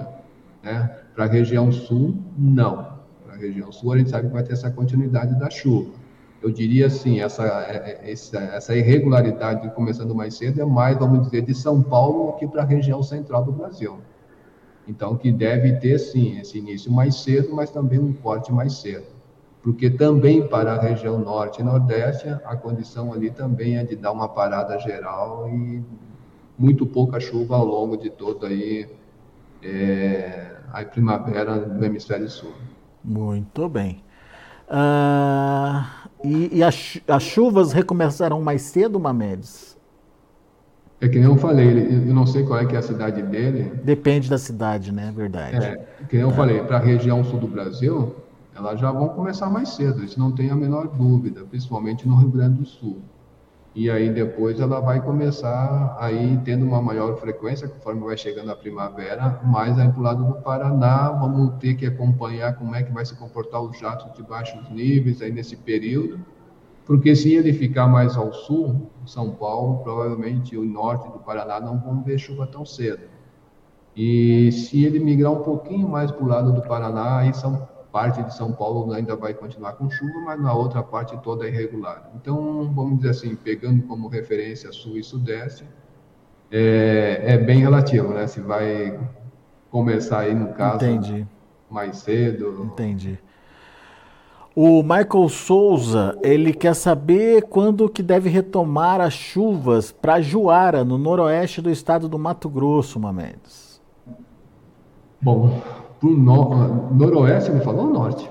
[0.62, 0.96] Né?
[1.14, 2.94] Para a região sul, não.
[3.22, 5.90] Para a região sul, a gente sabe que vai ter essa continuidade da chuva.
[6.42, 11.42] Eu diria assim, essa, é, é, essa irregularidade começando mais cedo é mais, vamos dizer,
[11.42, 13.98] de São Paulo que para a região central do Brasil.
[14.88, 19.04] Então, que deve ter, sim, esse início mais cedo, mas também um corte mais cedo.
[19.62, 24.12] Porque também para a região norte e nordeste, a condição ali também é de dar
[24.12, 25.84] uma parada geral e
[26.60, 28.86] muito pouca chuva ao longo de toda aí,
[29.62, 32.52] é, a primavera do hemisfério sul.
[33.02, 34.04] Muito bem.
[34.68, 35.82] Uh,
[36.22, 39.76] e, e as, as, chuvas recomeçarão mais cedo, Mamedes?
[41.00, 43.72] É que nem eu falei, eu não sei qual é que é a cidade dele.
[43.82, 45.10] Depende da cidade, né?
[45.16, 45.56] Verdade.
[45.56, 46.36] É, que nem eu tá.
[46.36, 48.14] falei, para a região sul do Brasil,
[48.54, 52.28] elas já vão começar mais cedo, isso não tem a menor dúvida, principalmente no Rio
[52.28, 52.98] Grande do Sul
[53.74, 58.56] e aí depois ela vai começar aí tendo uma maior frequência conforme vai chegando a
[58.56, 62.92] primavera, mais aí para o lado do Paraná, vamos ter que acompanhar como é que
[62.92, 66.20] vai se comportar os jatos de baixos níveis aí nesse período,
[66.84, 71.78] porque se ele ficar mais ao sul, São Paulo, provavelmente o norte do Paraná não
[71.78, 73.02] vão ver chuva tão cedo.
[73.94, 78.22] E se ele migrar um pouquinho mais para o lado do Paraná, aí São parte
[78.22, 82.10] de São Paulo ainda vai continuar com chuva, mas na outra parte toda é irregular.
[82.14, 85.64] Então, vamos dizer assim, pegando como referência sul e sudeste,
[86.50, 88.26] é, é bem relativo, né?
[88.26, 88.98] Se vai
[89.70, 91.26] começar aí, no caso, Entendi.
[91.70, 92.70] mais cedo.
[92.72, 93.18] Entendi.
[94.54, 100.98] O Michael Souza, ele quer saber quando que deve retomar as chuvas para Juara, no
[100.98, 103.80] noroeste do estado do Mato Grosso, Mamedes.
[105.22, 105.62] Bom,
[106.00, 108.28] pro no, noroeste, ele falou ou norte?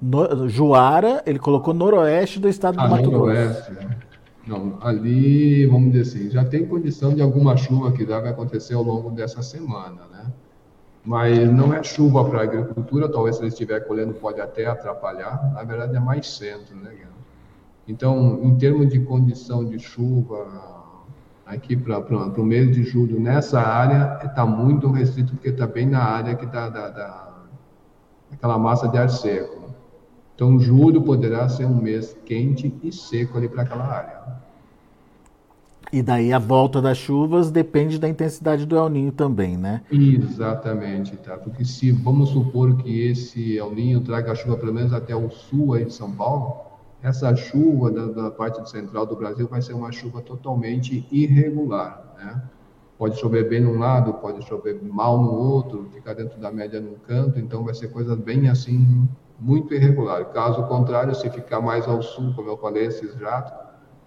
[0.00, 3.72] No, Juara, ele colocou noroeste do estado do ah, Mato noroeste.
[3.72, 4.02] Grosso.
[4.44, 8.82] Não, ali, vamos dizer assim, já tem condição de alguma chuva que deve acontecer ao
[8.82, 10.26] longo dessa semana, né?
[11.04, 15.52] Mas não é chuva para a agricultura, talvez se ele estiver colhendo pode até atrapalhar,
[15.54, 16.90] na verdade é mais centro, né?
[17.86, 20.81] Então, em termos de condição de chuva,
[21.46, 26.02] aqui para o mês de julho, nessa área, está muito restrito, porque está bem na
[26.02, 27.32] área que está da, da,
[28.32, 29.70] aquela massa de ar seco.
[30.34, 34.22] Então, julho poderá ser um mês quente e seco ali para aquela área.
[35.92, 39.82] E daí a volta das chuvas depende da intensidade do El Ninho também, né?
[39.90, 41.36] Exatamente, tá?
[41.36, 45.74] Porque se vamos supor que esse El Ninho traga chuva pelo menos até o sul
[45.74, 46.71] aí de São Paulo,
[47.02, 52.42] essa chuva da, da parte central do Brasil vai ser uma chuva totalmente irregular, né?
[52.96, 56.94] Pode chover bem num lado, pode chover mal no outro, ficar dentro da média num
[56.94, 59.08] canto, então vai ser coisa bem assim
[59.40, 60.26] muito irregular.
[60.26, 63.52] Caso contrário, se ficar mais ao sul, como eu falei, esses jatos,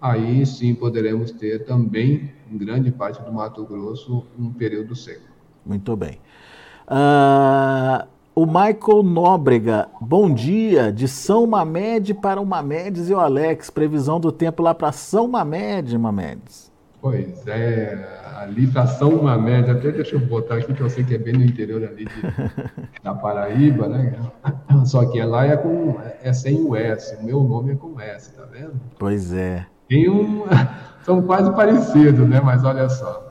[0.00, 5.28] aí sim poderemos ter também, em grande parte do Mato Grosso, um período seco.
[5.64, 6.18] Muito bem.
[6.88, 8.06] Uh,
[8.36, 14.20] o Michael Nóbrega, bom dia, de São Mamed para o Mamedes e o Alex, previsão
[14.20, 16.70] do tempo lá para São Mamed, Mamedes.
[17.00, 17.98] Pois é,
[18.36, 21.32] ali para São Mamed, até deixa eu botar aqui que eu sei que é bem
[21.32, 22.22] no interior ali de,
[23.02, 24.18] da Paraíba, né?
[24.84, 28.34] Só que lá é com é sem o S, o meu nome é com S,
[28.34, 28.78] tá vendo?
[28.98, 29.64] Pois é.
[29.88, 30.44] Tem um,
[31.06, 32.38] são quase parecidos, né?
[32.44, 33.25] Mas olha só,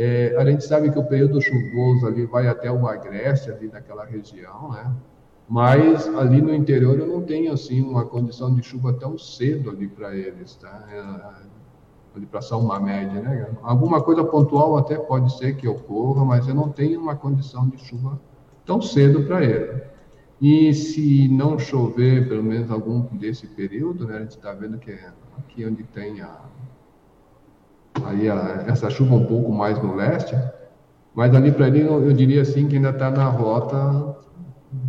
[0.00, 4.04] é, a gente sabe que o período chuvoso ali vai até o Agreste, ali daquela
[4.04, 4.94] região, né?
[5.48, 9.88] Mas ali no interior eu não tenho assim uma condição de chuva tão cedo ali
[9.88, 10.86] para eles, tá?
[10.88, 13.50] É, ali para São Mamed, né?
[13.60, 17.78] Alguma coisa pontual até pode ser que ocorra, mas eu não tenho uma condição de
[17.78, 18.20] chuva
[18.64, 19.82] tão cedo para ele.
[20.40, 24.18] E se não chover, pelo menos algum desse período, né?
[24.18, 26.38] A gente está vendo que é aqui onde tem a,
[28.08, 30.36] aí a, essa chuva um pouco mais no leste,
[31.14, 34.16] mas ali para ele eu, eu diria assim que ainda está na rota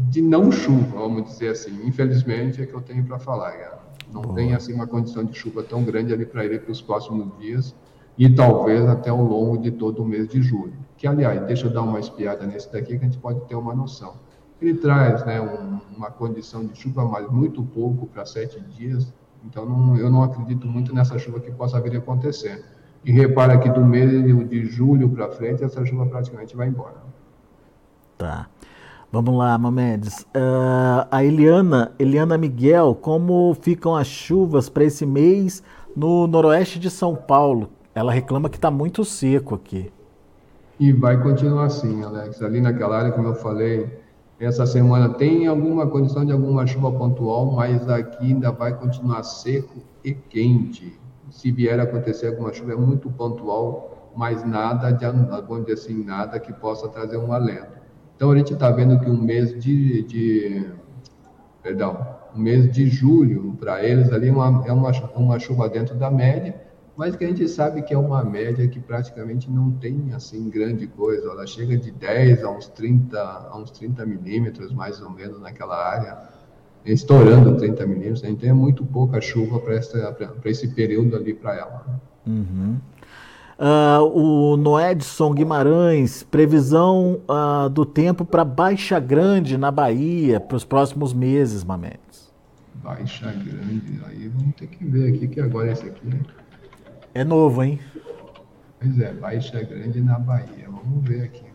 [0.10, 1.86] de não chuva, vamos dizer assim.
[1.86, 3.80] Infelizmente é que eu tenho para falar, cara.
[4.12, 4.36] Não Boa.
[4.36, 7.76] tem assim uma condição de chuva tão grande ali para ele para os próximos dias
[8.18, 10.74] e talvez até ao longo de todo o mês de julho.
[10.98, 13.74] Que, aliás, deixa eu dar uma espiada nesse daqui que a gente pode ter uma
[13.74, 14.16] noção.
[14.62, 19.14] Ele traz né, um, uma condição de chuva, mas muito pouco para sete dias,
[19.46, 22.66] então não, eu não acredito muito nessa chuva que possa vir a acontecer.
[23.04, 24.10] E repara que do mês
[24.50, 26.96] de julho para frente, essa chuva praticamente vai embora.
[28.18, 28.48] Tá.
[29.12, 30.22] Vamos lá, Mamedes.
[30.36, 35.64] Uh, a Eliana, Eliana Miguel, como ficam as chuvas para esse mês
[35.96, 37.70] no noroeste de São Paulo?
[37.96, 39.92] Ela reclama que está muito seco aqui.
[40.80, 42.42] E vai continuar assim, Alex.
[42.44, 43.90] Ali naquela área, como eu falei,
[44.40, 49.80] essa semana tem alguma condição de alguma chuva pontual, mas aqui ainda vai continuar seco
[50.04, 50.98] e quente.
[51.30, 56.04] Se vier a acontecer alguma chuva, é muito pontual, mas nada, de, vamos dizer assim,
[56.04, 57.78] nada que possa trazer um alento.
[58.16, 60.70] Então a gente está vendo que um mês de, de,
[61.64, 65.96] perdão, um mês de julho para eles ali é uma, é uma, uma chuva dentro
[65.96, 66.56] da média,
[66.98, 70.86] mas que a gente sabe que é uma média que praticamente não tem assim grande
[70.86, 71.30] coisa.
[71.30, 75.78] Ela chega de 10 a uns 30, a uns 30 milímetros mais ou menos naquela
[75.78, 76.18] área,
[76.86, 78.24] estourando 30 milímetros.
[78.24, 82.02] Então é muito pouca chuva para esse período ali para ela.
[82.26, 82.78] Uhum.
[83.60, 90.64] Uh, o Noedson Guimarães, previsão uh, do tempo para Baixa Grande, na Bahia, para os
[90.64, 92.32] próximos meses, Mamedes.
[92.76, 96.10] Baixa Grande, aí vamos ter que ver aqui, que agora esse aqui
[97.14, 97.80] é novo, hein?
[98.80, 101.49] Pois é, Baixa Grande na Bahia, vamos ver aqui.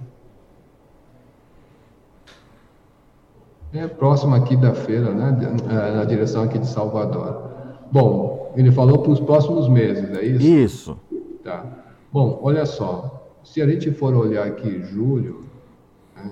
[3.74, 5.37] É próximo aqui da feira, né,
[5.68, 7.50] é, na direção aqui de Salvador.
[7.90, 10.46] Bom, ele falou para os próximos meses, é isso?
[10.46, 11.00] Isso.
[11.42, 11.66] Tá.
[12.12, 15.46] Bom, olha só, se a gente for olhar aqui julho,
[16.14, 16.31] né,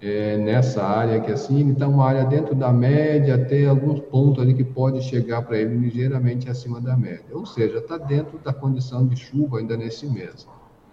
[0.00, 4.42] é, nessa área que assim, ele está uma área dentro da média, tem alguns pontos
[4.42, 8.52] ali que pode chegar para ele ligeiramente acima da média, ou seja, está dentro da
[8.52, 10.48] condição de chuva ainda nesse mês.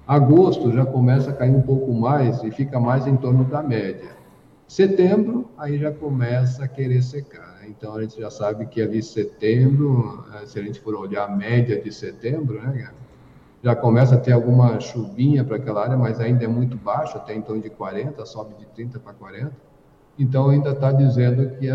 [0.07, 4.18] Agosto já começa a cair um pouco mais e fica mais em torno da média.
[4.70, 7.61] Setembro, aí já começa a querer secar.
[7.67, 11.36] Então a gente já sabe que ali setembro, eh, se a gente for olhar a
[11.36, 12.91] média de setembro, né,
[13.63, 17.34] já começa a ter alguma chuvinha para aquela área, mas ainda é muito baixo, até
[17.41, 19.51] torno de 40, sobe de 30 para 40.
[20.20, 21.67] então ainda está dizendo que,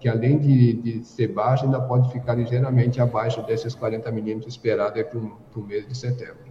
[0.00, 5.00] que além de, de, ser baixa, ainda pode ficar ligeiramente abaixo desses 40 milímetros esperados
[5.04, 6.42] para o mês de setembro.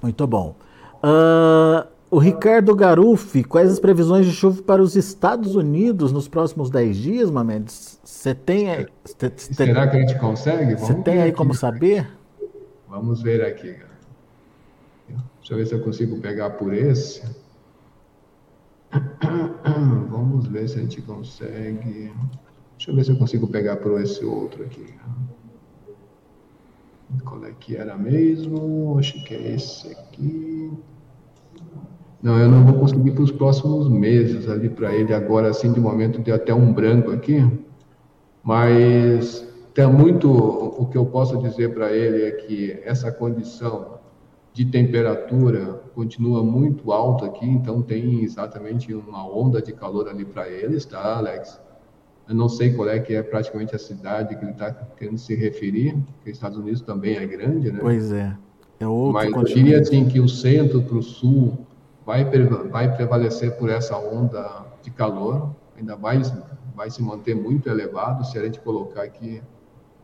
[0.00, 0.54] Muito bom.
[1.02, 6.70] Uh, o Ricardo Garufi, quais as previsões de chuva para os Estados Unidos nos próximos
[6.70, 8.00] 10 dias, Mamedes?
[8.04, 8.86] Você tem aí.
[9.04, 10.74] Cê, cê, Será que a gente consegue?
[10.76, 11.36] Você tem aí aqui.
[11.36, 12.08] como saber?
[12.88, 13.76] Vamos ver aqui.
[15.08, 17.22] Deixa eu ver se eu consigo pegar por esse.
[20.08, 22.12] Vamos ver se a gente consegue.
[22.76, 24.94] Deixa eu ver se eu consigo pegar por esse outro aqui.
[27.24, 28.96] Qual é que era mesmo?
[28.98, 30.72] Acho que é esse aqui.
[32.26, 35.78] Não, eu não vou conseguir para os próximos meses ali para ele agora, assim, de
[35.78, 37.40] momento deu até um branco aqui,
[38.42, 44.00] mas tem muito, o que eu posso dizer para ele é que essa condição
[44.52, 50.48] de temperatura continua muito alta aqui, então tem exatamente uma onda de calor ali para
[50.48, 51.60] eles, tá, Alex?
[52.28, 55.32] Eu não sei qual é que é praticamente a cidade que ele está querendo se
[55.36, 57.78] referir, porque os Estados Unidos também é grande, né?
[57.80, 58.36] Pois é.
[58.80, 59.58] É outro Mas continente.
[59.58, 61.56] eu diria assim que o centro para o sul
[62.06, 62.24] vai,
[62.70, 66.22] vai prevalecer por essa onda de calor, ainda vai,
[66.74, 68.24] vai se manter muito elevado.
[68.24, 69.42] Se a gente colocar aqui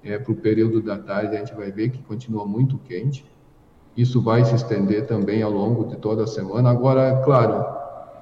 [0.02, 3.24] é, para o período da tarde, a gente vai ver que continua muito quente.
[3.96, 6.70] Isso vai se estender também ao longo de toda a semana.
[6.70, 7.64] Agora, claro,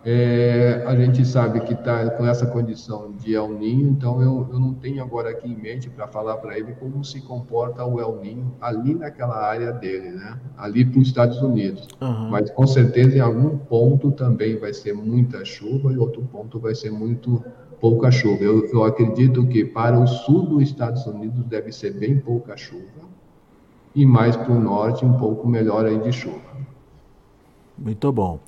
[0.03, 4.59] é, a gente sabe que está com essa condição de El Ninho, então eu, eu
[4.59, 8.19] não tenho agora aqui em mente para falar para ele como se comporta o El
[8.23, 10.39] Ninho ali naquela área dele, né?
[10.57, 11.87] ali para os Estados Unidos.
[12.01, 12.31] Uhum.
[12.31, 16.75] Mas com certeza em algum ponto também vai ser muita chuva e outro ponto vai
[16.75, 17.45] ser muito
[17.79, 18.43] pouca chuva.
[18.43, 23.11] Eu, eu acredito que para o sul dos Estados Unidos deve ser bem pouca chuva
[23.95, 26.41] e mais para o norte um pouco melhor aí de chuva.
[27.77, 28.39] Muito bom.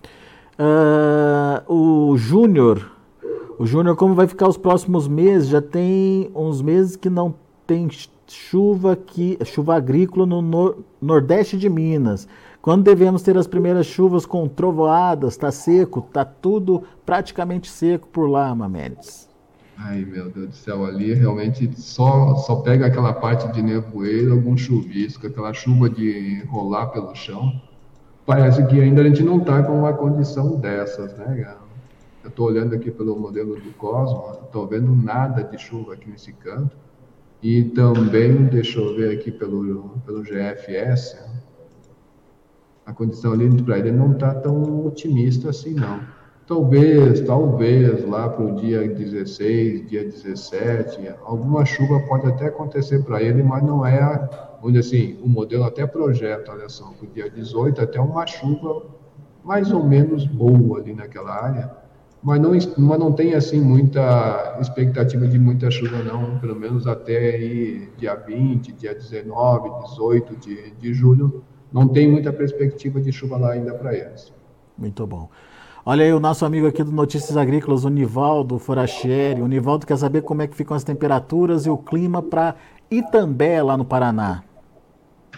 [0.59, 2.93] Uh, o Júnior,
[3.59, 5.49] o Júnior, como vai ficar os próximos meses?
[5.49, 7.35] Já tem uns meses que não
[7.67, 7.89] tem
[8.29, 12.29] chuva aqui, chuva agrícola no nor nordeste de Minas.
[12.61, 15.33] Quando devemos ter as primeiras chuvas com trovoadas?
[15.33, 16.05] Está seco?
[16.07, 19.29] Está tudo praticamente seco por lá, Mamedes.
[19.77, 24.57] Ai, meu Deus do céu, ali realmente só, só pega aquela parte de nevoeiro, algum
[24.57, 27.61] chuvisco, aquela chuva de rolar pelo chão
[28.27, 31.57] parece que ainda a gente não está com uma condição dessas, né?
[32.23, 36.33] Eu estou olhando aqui pelo modelo do Cosmos, estou vendo nada de chuva aqui nesse
[36.33, 36.77] canto.
[37.43, 41.19] E também, deixa eu ver aqui pelo, pelo GFS,
[42.87, 46.01] a condição ali para ele não está tão otimista assim, não.
[46.47, 53.23] Talvez, talvez lá para o dia 16, dia 17, alguma chuva pode até acontecer para
[53.23, 57.11] ele, mas não é a onde assim, o modelo até projeta, olha só, para o
[57.11, 58.87] dia 18 até uma chuva
[59.45, 61.71] mais ou menos boa ali naquela área,
[62.23, 67.35] mas não, mas não tem assim muita expectativa de muita chuva não, pelo menos até
[67.35, 71.43] aí, dia 20, dia 19, 18 de, de julho,
[71.73, 74.33] não tem muita perspectiva de chuva lá ainda para eles.
[74.79, 75.29] Muito bom.
[75.85, 79.43] Olha aí o nosso amigo aqui do Notícias Agrícolas, o Nivaldo Forachieri.
[79.43, 82.55] O Nivaldo quer saber como é que ficam as temperaturas e o clima para
[82.89, 84.45] Itambé, lá no Paraná.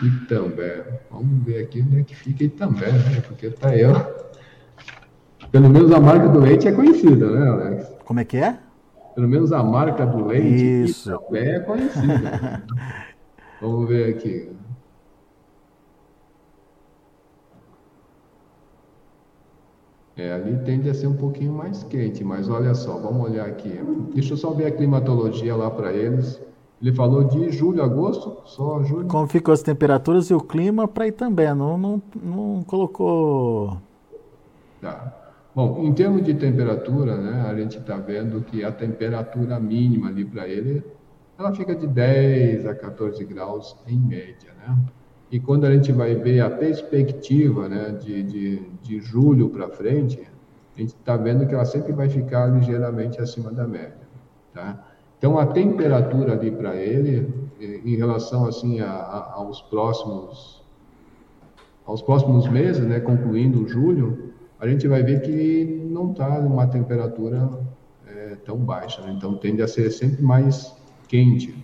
[0.02, 1.00] Itambé.
[1.10, 3.20] Vamos ver aqui onde é que fica Itambé, né?
[3.26, 3.92] Porque tá eu.
[5.50, 7.92] Pelo menos a marca do leite é conhecida, né, Alex?
[8.04, 8.58] Como é que é?
[9.14, 11.10] Pelo menos a marca do leite Isso.
[11.10, 12.64] Itambé é conhecida.
[13.60, 14.50] Vamos ver aqui.
[20.16, 23.80] É, ali tende a ser um pouquinho mais quente, mas olha só, vamos olhar aqui.
[24.14, 26.40] Deixa eu só ver a climatologia lá para eles.
[26.80, 29.08] Ele falou de julho, agosto, só julho.
[29.08, 33.78] Como ficam as temperaturas e o clima para ir também, não, não, não colocou.
[34.80, 35.20] Tá.
[35.54, 40.24] Bom, em termos de temperatura, né, a gente está vendo que a temperatura mínima ali
[40.24, 40.82] para ele,
[41.38, 44.76] ela fica de 10 a 14 graus em média, né?
[45.30, 50.20] E quando a gente vai ver a perspectiva né, de, de, de julho para frente,
[50.76, 53.98] a gente está vendo que ela sempre vai ficar ligeiramente acima da média,
[54.52, 54.93] tá?
[55.24, 60.62] Então, a temperatura ali para ele, em relação assim a, a, aos próximos
[61.86, 67.48] aos próximos meses, né, concluindo julho, a gente vai ver que não está numa temperatura
[68.06, 69.14] é, tão baixa, né?
[69.16, 70.76] então tende a ser sempre mais
[71.08, 71.54] quente.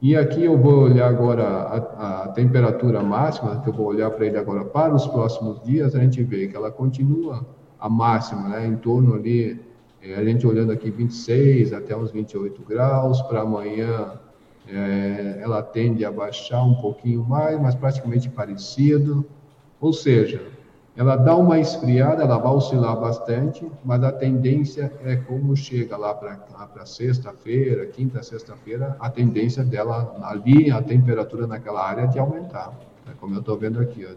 [0.00, 4.24] E aqui eu vou olhar agora a, a temperatura máxima, que eu vou olhar para
[4.24, 7.44] ele agora para os próximos dias, a gente vê que ela continua
[7.76, 9.68] a máxima, né, em torno ali
[10.02, 14.18] é, a gente olhando aqui 26 até uns 28 graus, para amanhã
[14.66, 19.26] é, ela tende a baixar um pouquinho mais, mas praticamente parecido.
[19.80, 20.42] Ou seja,
[20.96, 26.14] ela dá uma esfriada, ela vai oscilar bastante, mas a tendência é como chega lá
[26.14, 32.68] para sexta-feira, quinta, sexta-feira, a tendência dela ali, a temperatura naquela área de aumentar.
[33.06, 33.12] Né?
[33.20, 34.14] Como eu estou vendo aqui, ó,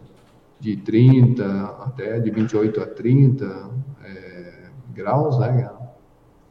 [0.59, 1.45] de 30
[1.85, 3.92] até de 28 a 30 é,
[4.93, 5.69] graus, né?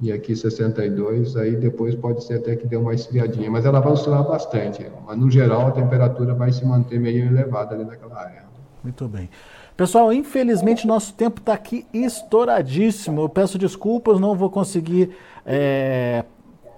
[0.01, 3.93] E aqui 62, aí depois pode ser até que dê uma esfriadinha, mas ela vai
[3.93, 4.85] oscilar bastante.
[5.07, 8.43] Mas no geral a temperatura vai se manter meio elevada ali naquela área.
[8.83, 9.31] Muito bem.
[9.77, 13.21] Pessoal, infelizmente nosso tempo está aqui estouradíssimo.
[13.21, 15.11] Eu peço desculpas, não vou conseguir,
[15.47, 16.25] é,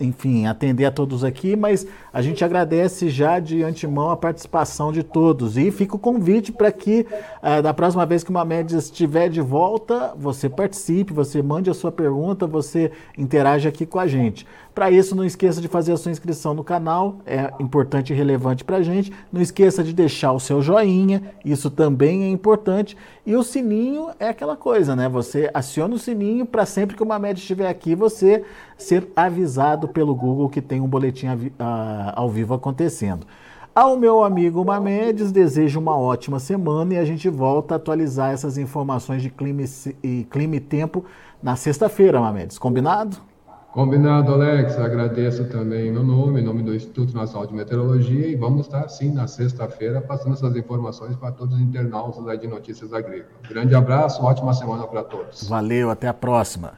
[0.00, 5.02] enfim, atender a todos aqui, mas a gente agradece já de antemão a participação de
[5.02, 5.56] todos.
[5.56, 7.06] E fica o convite para que,
[7.42, 11.74] é, da próxima vez que uma média estiver de volta, você participe, você mande a
[11.74, 14.46] sua pergunta, você interaja aqui com a gente.
[14.74, 18.64] Para isso, não esqueça de fazer a sua inscrição no canal, é importante e relevante
[18.64, 19.12] para a gente.
[19.32, 22.96] Não esqueça de deixar o seu joinha, isso também é importante.
[23.24, 25.08] E o sininho é aquela coisa, né?
[25.08, 28.42] Você aciona o sininho para sempre que uma média estiver aqui, você
[28.76, 31.28] ser avisado pelo Google que tem um boletim
[32.12, 33.24] ao vivo acontecendo.
[33.72, 38.58] Ao meu amigo Mamedes, desejo uma ótima semana e a gente volta a atualizar essas
[38.58, 39.62] informações de clima
[40.02, 41.04] e, clima e tempo
[41.40, 42.58] na sexta-feira, Mamedes.
[42.58, 43.33] Combinado?
[43.74, 44.78] Combinado, Alex.
[44.78, 49.12] Agradeço também meu nome, em nome do Instituto Nacional de Meteorologia, e vamos estar, sim,
[49.12, 53.32] na sexta-feira, passando essas informações para todos os internautas de Notícias Agrícolas.
[53.48, 55.48] Grande abraço, ótima semana para todos.
[55.48, 56.74] Valeu, até a próxima.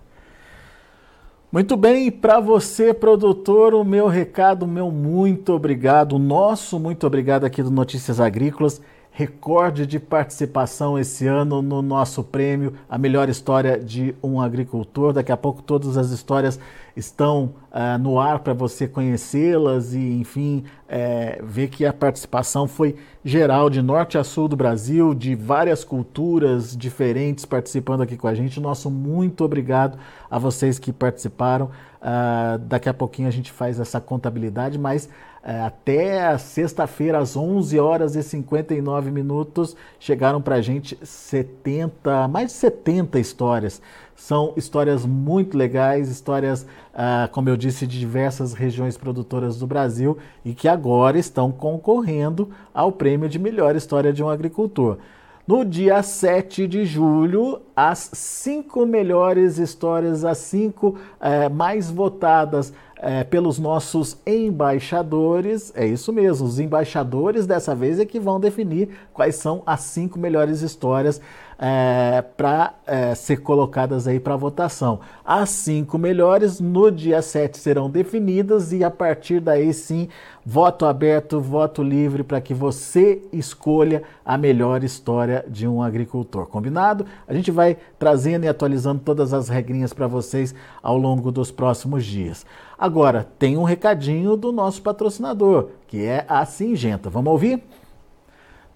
[1.52, 7.44] Muito bem, para você, produtor, o meu recado, meu muito obrigado, o nosso muito obrigado
[7.44, 8.80] aqui do Notícias Agrícolas
[9.16, 15.14] recorde de participação esse ano no nosso prêmio A Melhor História de um Agricultor.
[15.14, 16.60] Daqui a pouco todas as histórias
[16.94, 22.94] estão uh, no ar para você conhecê-las e, enfim, é, ver que a participação foi
[23.24, 28.34] geral, de norte a sul do Brasil, de várias culturas diferentes participando aqui com a
[28.34, 28.60] gente.
[28.60, 29.98] Nosso muito obrigado
[30.30, 31.70] a vocês que participaram.
[32.02, 35.08] Uh, daqui a pouquinho a gente faz essa contabilidade, mas
[35.48, 42.52] até sexta-feira, às 11 horas e 59 minutos, chegaram para a gente 70, mais de
[42.54, 43.80] 70 histórias.
[44.16, 50.18] São histórias muito legais, histórias, ah, como eu disse, de diversas regiões produtoras do Brasil
[50.44, 54.98] e que agora estão concorrendo ao prêmio de melhor história de um agricultor.
[55.46, 63.24] No dia 7 de julho, as cinco melhores histórias, as cinco é, mais votadas é,
[63.24, 65.72] pelos nossos embaixadores.
[65.74, 70.18] É isso mesmo, os embaixadores dessa vez é que vão definir quais são as cinco
[70.18, 71.20] melhores histórias
[71.58, 75.00] é, para é, ser colocadas aí para votação.
[75.24, 80.08] As cinco melhores no dia 7 serão definidas e a partir daí sim,
[80.44, 86.46] voto aberto, voto livre para que você escolha a melhor história de um agricultor.
[86.46, 87.06] Combinado?
[87.26, 92.04] A gente vai trazendo e atualizando todas as regrinhas para vocês ao longo dos próximos
[92.04, 92.44] dias.
[92.78, 97.08] Agora, tem um recadinho do nosso patrocinador, que é a Singenta.
[97.08, 97.62] Vamos ouvir?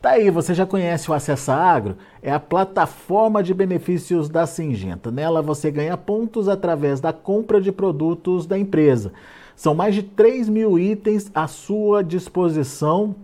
[0.01, 1.99] Tá aí, você já conhece o Acessa Agro?
[2.23, 5.11] É a plataforma de benefícios da Singenta.
[5.11, 9.13] Nela você ganha pontos através da compra de produtos da empresa.
[9.55, 13.15] São mais de 3 mil itens à sua disposição.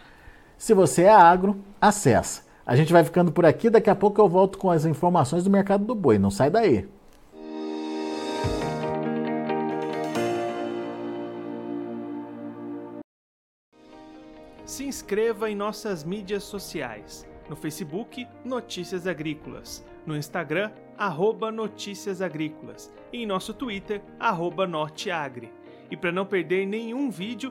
[0.61, 2.45] Se você é agro, acessa.
[2.67, 5.49] A gente vai ficando por aqui, daqui a pouco eu volto com as informações do
[5.49, 6.19] mercado do boi.
[6.19, 6.87] Não sai daí.
[14.67, 17.27] Se inscreva em nossas mídias sociais.
[17.49, 19.83] No Facebook, Notícias Agrícolas.
[20.05, 22.93] No Instagram, arroba Notícias Agrícolas.
[23.11, 25.51] E em nosso Twitter, arroba Norteagri.
[25.91, 27.51] E para não perder nenhum vídeo,